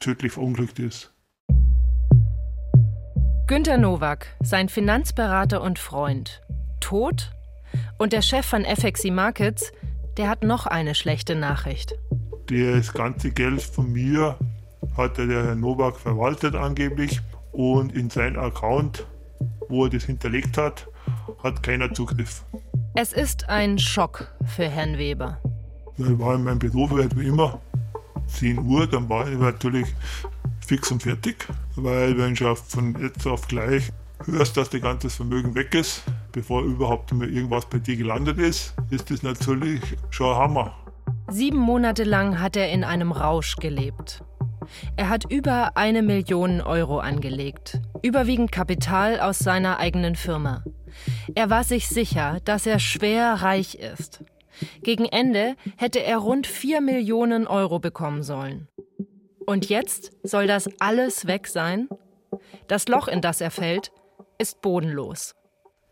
tödlich 0.00 0.32
verunglückt 0.32 0.78
ist. 0.78 1.11
Günter 3.52 3.76
Nowak, 3.76 4.28
sein 4.40 4.70
Finanzberater 4.70 5.60
und 5.60 5.78
Freund, 5.78 6.40
tot? 6.80 7.32
Und 7.98 8.14
der 8.14 8.22
Chef 8.22 8.46
von 8.46 8.64
FXC 8.64 9.10
Markets, 9.10 9.74
der 10.16 10.30
hat 10.30 10.42
noch 10.42 10.66
eine 10.66 10.94
schlechte 10.94 11.34
Nachricht. 11.34 11.94
Das 12.46 12.94
ganze 12.94 13.30
Geld 13.30 13.60
von 13.60 13.92
mir 13.92 14.38
hat 14.96 15.18
der 15.18 15.26
Herr 15.26 15.54
Nowak 15.54 16.00
verwaltet 16.00 16.54
angeblich 16.54 17.20
und 17.52 17.94
in 17.94 18.08
sein 18.08 18.38
Account, 18.38 19.06
wo 19.68 19.84
er 19.84 19.90
das 19.90 20.04
hinterlegt 20.04 20.56
hat, 20.56 20.88
hat 21.42 21.62
keiner 21.62 21.92
Zugriff. 21.92 22.44
Es 22.94 23.12
ist 23.12 23.50
ein 23.50 23.78
Schock 23.78 24.34
für 24.46 24.66
Herrn 24.66 24.96
Weber. 24.96 25.42
Ich 25.98 26.18
war 26.18 26.36
in 26.36 26.44
meinem 26.44 26.58
Büro 26.58 26.88
wie 26.88 27.26
immer 27.26 27.60
10 28.28 28.60
Uhr, 28.60 28.86
dann 28.86 29.10
war 29.10 29.28
ich 29.28 29.38
natürlich 29.38 29.94
fix 30.72 30.90
und 30.90 31.02
fertig, 31.02 31.46
weil 31.76 32.16
wenn 32.16 32.34
du 32.34 32.54
von 32.54 32.96
jetzt 32.98 33.26
auf 33.26 33.46
gleich 33.46 33.90
hörst, 34.24 34.56
dass 34.56 34.70
dein 34.70 34.80
ganzes 34.80 35.16
Vermögen 35.16 35.54
weg 35.54 35.74
ist, 35.74 36.02
bevor 36.32 36.62
überhaupt 36.62 37.12
mal 37.12 37.28
irgendwas 37.28 37.66
bei 37.66 37.78
dir 37.78 37.94
gelandet 37.94 38.38
ist, 38.38 38.72
ist 38.88 39.10
das 39.10 39.22
natürlich 39.22 39.82
schon 40.08 40.32
ein 40.32 40.38
Hammer. 40.38 40.74
Sieben 41.28 41.58
Monate 41.58 42.04
lang 42.04 42.40
hat 42.40 42.56
er 42.56 42.72
in 42.72 42.84
einem 42.84 43.12
Rausch 43.12 43.56
gelebt. 43.56 44.24
Er 44.96 45.10
hat 45.10 45.30
über 45.30 45.76
eine 45.76 46.00
Million 46.00 46.62
Euro 46.62 47.00
angelegt, 47.00 47.78
überwiegend 48.02 48.50
Kapital 48.50 49.20
aus 49.20 49.40
seiner 49.40 49.78
eigenen 49.78 50.16
Firma. 50.16 50.64
Er 51.34 51.50
war 51.50 51.64
sich 51.64 51.86
sicher, 51.86 52.38
dass 52.46 52.64
er 52.64 52.78
schwer 52.78 53.42
reich 53.42 53.74
ist. 53.74 54.24
Gegen 54.82 55.04
Ende 55.04 55.54
hätte 55.76 56.02
er 56.02 56.16
rund 56.16 56.46
4 56.46 56.80
Millionen 56.80 57.46
Euro 57.46 57.78
bekommen 57.78 58.22
sollen. 58.22 58.68
Und 59.46 59.68
jetzt 59.68 60.12
soll 60.22 60.46
das 60.46 60.68
alles 60.80 61.26
weg 61.26 61.46
sein? 61.46 61.88
Das 62.68 62.88
Loch, 62.88 63.08
in 63.08 63.20
das 63.20 63.40
er 63.40 63.50
fällt, 63.50 63.92
ist 64.38 64.62
bodenlos. 64.62 65.34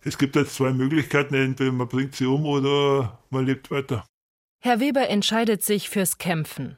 Es 0.03 0.17
gibt 0.17 0.37
jetzt 0.37 0.55
zwei 0.55 0.73
Möglichkeiten, 0.73 1.35
entweder 1.35 1.73
man 1.73 1.89
bringt 1.89 2.15
sie 2.15 2.27
um 2.27 2.47
oder 2.47 3.19
man 3.29 3.45
lebt 3.45 3.71
weiter. 3.71 4.05
Herr 4.61 4.81
Weber 4.81 5.09
entscheidet 5.09 5.63
sich 5.63 5.89
fürs 5.91 6.19
Kämpfen. 6.19 6.77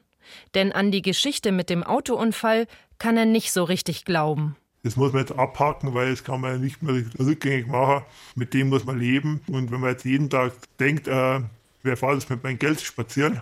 Denn 0.55 0.71
an 0.71 0.91
die 0.91 1.01
Geschichte 1.01 1.51
mit 1.51 1.69
dem 1.69 1.83
Autounfall 1.83 2.67
kann 2.97 3.17
er 3.17 3.25
nicht 3.25 3.51
so 3.51 3.63
richtig 3.63 4.05
glauben. 4.05 4.55
Das 4.83 4.97
muss 4.97 5.13
man 5.13 5.21
jetzt 5.21 5.37
abhaken, 5.37 5.93
weil 5.93 6.11
das 6.11 6.23
kann 6.23 6.41
man 6.41 6.59
nicht 6.59 6.81
mehr 6.81 7.05
rückgängig 7.17 7.67
machen. 7.67 8.05
Mit 8.35 8.53
dem 8.53 8.69
muss 8.69 8.85
man 8.85 8.99
leben. 8.99 9.41
Und 9.47 9.71
wenn 9.71 9.79
man 9.79 9.91
jetzt 9.91 10.05
jeden 10.05 10.29
Tag 10.29 10.53
denkt, 10.79 11.07
äh, 11.07 11.39
wer 11.83 11.97
fährt 11.97 12.15
jetzt 12.15 12.29
mit 12.29 12.43
meinem 12.43 12.59
Geld 12.59 12.81
spazieren, 12.81 13.41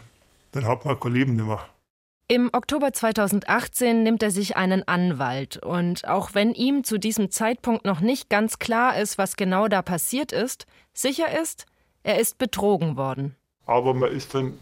dann 0.51 0.65
hat 0.65 0.85
man 0.85 0.99
kein 0.99 1.13
Leben 1.13 1.35
mehr. 1.35 1.67
Im 2.31 2.49
Oktober 2.53 2.93
2018 2.93 4.03
nimmt 4.03 4.23
er 4.23 4.31
sich 4.31 4.55
einen 4.55 4.87
Anwalt 4.87 5.57
und 5.57 6.07
auch 6.07 6.33
wenn 6.33 6.53
ihm 6.53 6.85
zu 6.85 6.97
diesem 6.97 7.29
Zeitpunkt 7.29 7.83
noch 7.83 7.99
nicht 7.99 8.29
ganz 8.29 8.57
klar 8.57 8.97
ist, 8.97 9.17
was 9.17 9.35
genau 9.35 9.67
da 9.67 9.81
passiert 9.81 10.31
ist, 10.31 10.65
sicher 10.93 11.37
ist, 11.41 11.65
er 12.03 12.19
ist 12.19 12.37
betrogen 12.37 12.95
worden. 12.95 13.35
Aber 13.65 13.93
man 13.93 14.13
ist 14.13 14.33
dann 14.33 14.53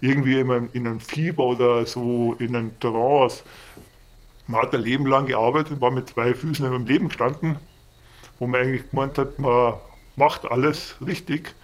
irgendwie 0.00 0.38
in 0.38 0.50
einem, 0.50 0.70
in 0.72 0.86
einem 0.86 1.00
Fieber 1.00 1.44
oder 1.44 1.84
so 1.84 2.34
in 2.38 2.56
einem 2.56 2.80
Trance. 2.80 3.42
Man 4.46 4.62
hat 4.62 4.74
ein 4.74 4.80
Leben 4.80 5.04
lang 5.04 5.26
gearbeitet, 5.26 5.82
war 5.82 5.90
mit 5.90 6.08
zwei 6.08 6.32
Füßen 6.32 6.64
im 6.64 6.86
Leben 6.86 7.08
gestanden, 7.08 7.56
wo 8.38 8.46
man 8.46 8.62
eigentlich 8.62 8.88
gemeint 8.88 9.18
hat, 9.18 9.38
man 9.38 9.74
macht 10.16 10.50
alles 10.50 10.96
richtig. 11.06 11.54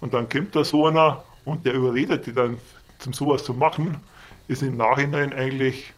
Und 0.00 0.14
dann 0.14 0.28
kommt 0.28 0.54
da 0.54 0.62
so 0.62 0.86
einer 0.86 1.24
und 1.44 1.66
der 1.66 1.74
überredet 1.74 2.24
die 2.26 2.32
dann, 2.32 2.58
zum 3.00 3.12
sowas 3.12 3.42
zu 3.42 3.52
machen, 3.52 4.00
ist 4.48 4.62
im 4.62 4.76
Nachhinein 4.76 5.32
eigentlich 5.32 5.92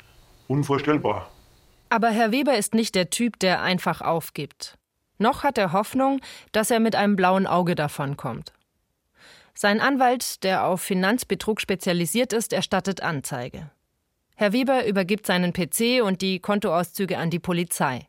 unvorstellbar. 0.49 1.31
Aber 1.89 2.11
Herr 2.11 2.33
Weber 2.33 2.57
ist 2.57 2.75
nicht 2.75 2.95
der 2.95 3.11
Typ, 3.11 3.39
der 3.39 3.63
einfach 3.63 4.01
aufgibt. 4.01 4.77
Noch 5.19 5.43
hat 5.45 5.59
er 5.59 5.73
Hoffnung, 5.73 6.21
dass 6.53 6.71
er 6.71 6.81
mit 6.81 6.95
einem 6.97 7.17
blauen 7.17 7.47
Auge 7.47 7.75
davonkommt. 7.75 8.53
Sein 9.55 9.81
Anwalt, 9.81 10.43
der 10.45 10.65
auf 10.65 10.81
Finanzbetrug 10.81 11.61
spezialisiert 11.61 12.33
ist, 12.33 12.53
erstattet 12.53 13.03
Anzeige. 13.03 13.71
Herr 14.37 14.53
Weber 14.53 14.87
übergibt 14.87 15.27
seinen 15.27 15.53
PC 15.53 16.03
und 16.03 16.23
die 16.23 16.41
Kontoauszüge 16.41 17.19
an 17.19 17.29
die 17.31 17.39
Polizei. 17.39 18.07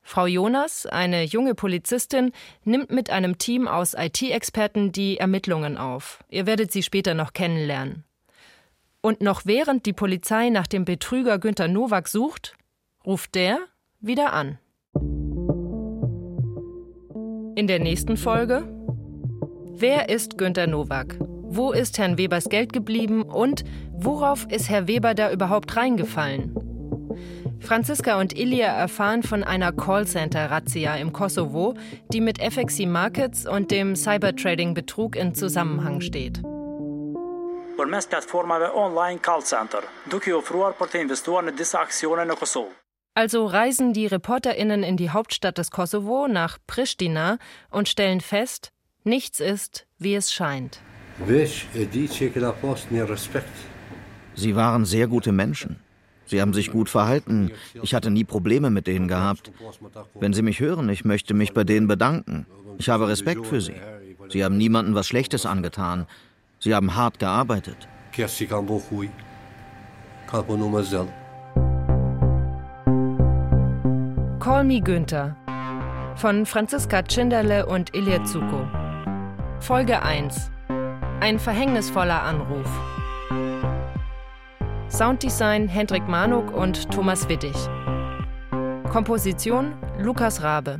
Frau 0.00 0.26
Jonas, 0.26 0.86
eine 0.86 1.24
junge 1.24 1.54
Polizistin, 1.54 2.32
nimmt 2.64 2.90
mit 2.90 3.10
einem 3.10 3.38
Team 3.38 3.68
aus 3.68 3.94
IT-Experten 3.94 4.92
die 4.92 5.18
Ermittlungen 5.18 5.76
auf. 5.76 6.24
Ihr 6.28 6.46
werdet 6.46 6.72
sie 6.72 6.82
später 6.82 7.14
noch 7.14 7.34
kennenlernen. 7.34 8.04
Und 9.04 9.20
noch 9.20 9.42
während 9.44 9.84
die 9.84 9.92
Polizei 9.92 10.48
nach 10.48 10.68
dem 10.68 10.84
Betrüger 10.84 11.40
Günter 11.40 11.66
Nowak 11.66 12.06
sucht, 12.06 12.54
ruft 13.04 13.34
der 13.34 13.58
wieder 14.00 14.32
an. 14.32 14.58
In 17.56 17.66
der 17.66 17.80
nächsten 17.80 18.16
Folge 18.16 18.62
Wer 19.74 20.08
ist 20.08 20.38
Günter 20.38 20.68
Nowak? 20.68 21.16
Wo 21.20 21.72
ist 21.72 21.98
Herrn 21.98 22.16
Webers 22.16 22.48
Geld 22.48 22.72
geblieben 22.72 23.24
und 23.24 23.64
worauf 23.90 24.46
ist 24.50 24.70
Herr 24.70 24.86
Weber 24.86 25.14
da 25.14 25.32
überhaupt 25.32 25.76
reingefallen? 25.76 26.54
Franziska 27.58 28.20
und 28.20 28.38
Ilia 28.38 28.68
erfahren 28.68 29.24
von 29.24 29.42
einer 29.42 29.72
Callcenter-Razzia 29.72 30.94
im 30.96 31.12
Kosovo, 31.12 31.74
die 32.12 32.20
mit 32.20 32.40
FXC 32.40 32.86
Markets 32.86 33.48
und 33.48 33.72
dem 33.72 33.96
Cybertrading-Betrug 33.96 35.16
in 35.16 35.34
Zusammenhang 35.34 36.00
steht. 36.00 36.40
Përmes 37.76 38.06
platformave 38.06 38.68
online 38.76 39.18
callcenter, 39.18 39.84
duke 40.10 40.30
i 40.30 40.34
ofruar 40.36 40.74
për 40.78 40.90
të 40.92 41.00
investuar 41.06 41.44
në 41.46 41.54
disa 41.56 41.80
aksione 41.80 42.26
në 42.28 42.36
Kosovë. 42.40 42.74
Also 43.14 43.46
reisen 43.46 43.92
die 43.92 44.06
ReporterInnen 44.08 44.82
in 44.82 44.96
die 44.96 45.10
Hauptstadt 45.10 45.58
des 45.58 45.70
Kosovo 45.70 46.26
nach 46.28 46.58
Pristina 46.66 47.38
und 47.70 47.88
stellen 47.88 48.20
fest, 48.20 48.72
nichts 49.04 49.40
ist, 49.40 49.86
wie 49.98 50.14
es 50.14 50.32
scheint. 50.32 50.80
Sie 54.34 54.56
waren 54.56 54.84
sehr 54.86 55.06
gute 55.08 55.32
Menschen. 55.32 55.76
Sie 56.24 56.40
haben 56.40 56.54
sich 56.54 56.70
gut 56.72 56.88
verhalten. 56.88 57.50
Ich 57.82 57.94
hatte 57.94 58.10
nie 58.10 58.24
Probleme 58.24 58.70
mit 58.70 58.86
denen 58.86 59.08
gehabt. 59.08 59.52
Wenn 60.14 60.32
Sie 60.32 60.42
mich 60.42 60.60
hören, 60.60 60.88
ich 60.88 61.04
möchte 61.04 61.34
mich 61.34 61.52
bei 61.52 61.64
denen 61.64 61.88
bedanken. 61.88 62.46
Ich 62.78 62.88
habe 62.88 63.08
Respekt 63.08 63.46
für 63.46 63.60
Sie. 63.60 63.74
Sie 64.30 64.42
haben 64.42 64.56
niemandem 64.56 64.94
was 64.94 65.06
Schlechtes 65.06 65.44
angetan. 65.44 66.06
Sie 66.62 66.72
haben 66.72 66.94
hart 66.94 67.18
gearbeitet. 67.18 67.88
Call 74.38 74.62
Me 74.62 74.80
Günther 74.80 75.36
von 76.14 76.46
Franziska 76.46 77.02
Tschinderle 77.02 77.66
und 77.66 77.92
Ilya 77.96 78.22
Zuko. 78.22 78.68
Folge 79.58 80.02
1 80.02 80.52
Ein 81.18 81.40
verhängnisvoller 81.40 82.22
Anruf. 82.22 82.70
Sounddesign 84.88 85.66
Hendrik 85.66 86.06
Manuk 86.06 86.54
und 86.54 86.92
Thomas 86.92 87.28
Wittig. 87.28 87.56
Komposition 88.88 89.74
Lukas 89.98 90.44
Rabe. 90.44 90.78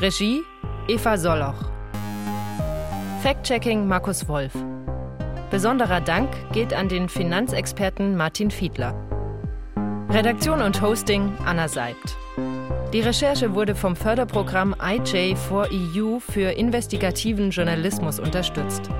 Regie 0.00 0.40
Eva 0.88 1.16
Soloch. 1.16 1.71
Fact-Checking 3.22 3.86
Markus 3.86 4.26
Wolf. 4.26 4.52
Besonderer 5.52 6.00
Dank 6.00 6.28
geht 6.52 6.74
an 6.74 6.88
den 6.88 7.08
Finanzexperten 7.08 8.16
Martin 8.16 8.50
Fiedler. 8.50 8.96
Redaktion 10.10 10.60
und 10.60 10.82
Hosting 10.82 11.32
Anna 11.46 11.68
Seibt. 11.68 12.16
Die 12.92 13.00
Recherche 13.00 13.54
wurde 13.54 13.76
vom 13.76 13.94
Förderprogramm 13.94 14.74
IJ4EU 14.74 16.18
für 16.18 16.50
investigativen 16.50 17.50
Journalismus 17.50 18.18
unterstützt. 18.18 18.90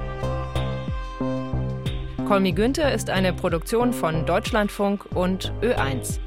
Me 2.28 2.52
Günther 2.52 2.94
ist 2.94 3.10
eine 3.10 3.32
Produktion 3.32 3.92
von 3.92 4.24
Deutschlandfunk 4.24 5.04
und 5.16 5.52
Ö1. 5.62 6.20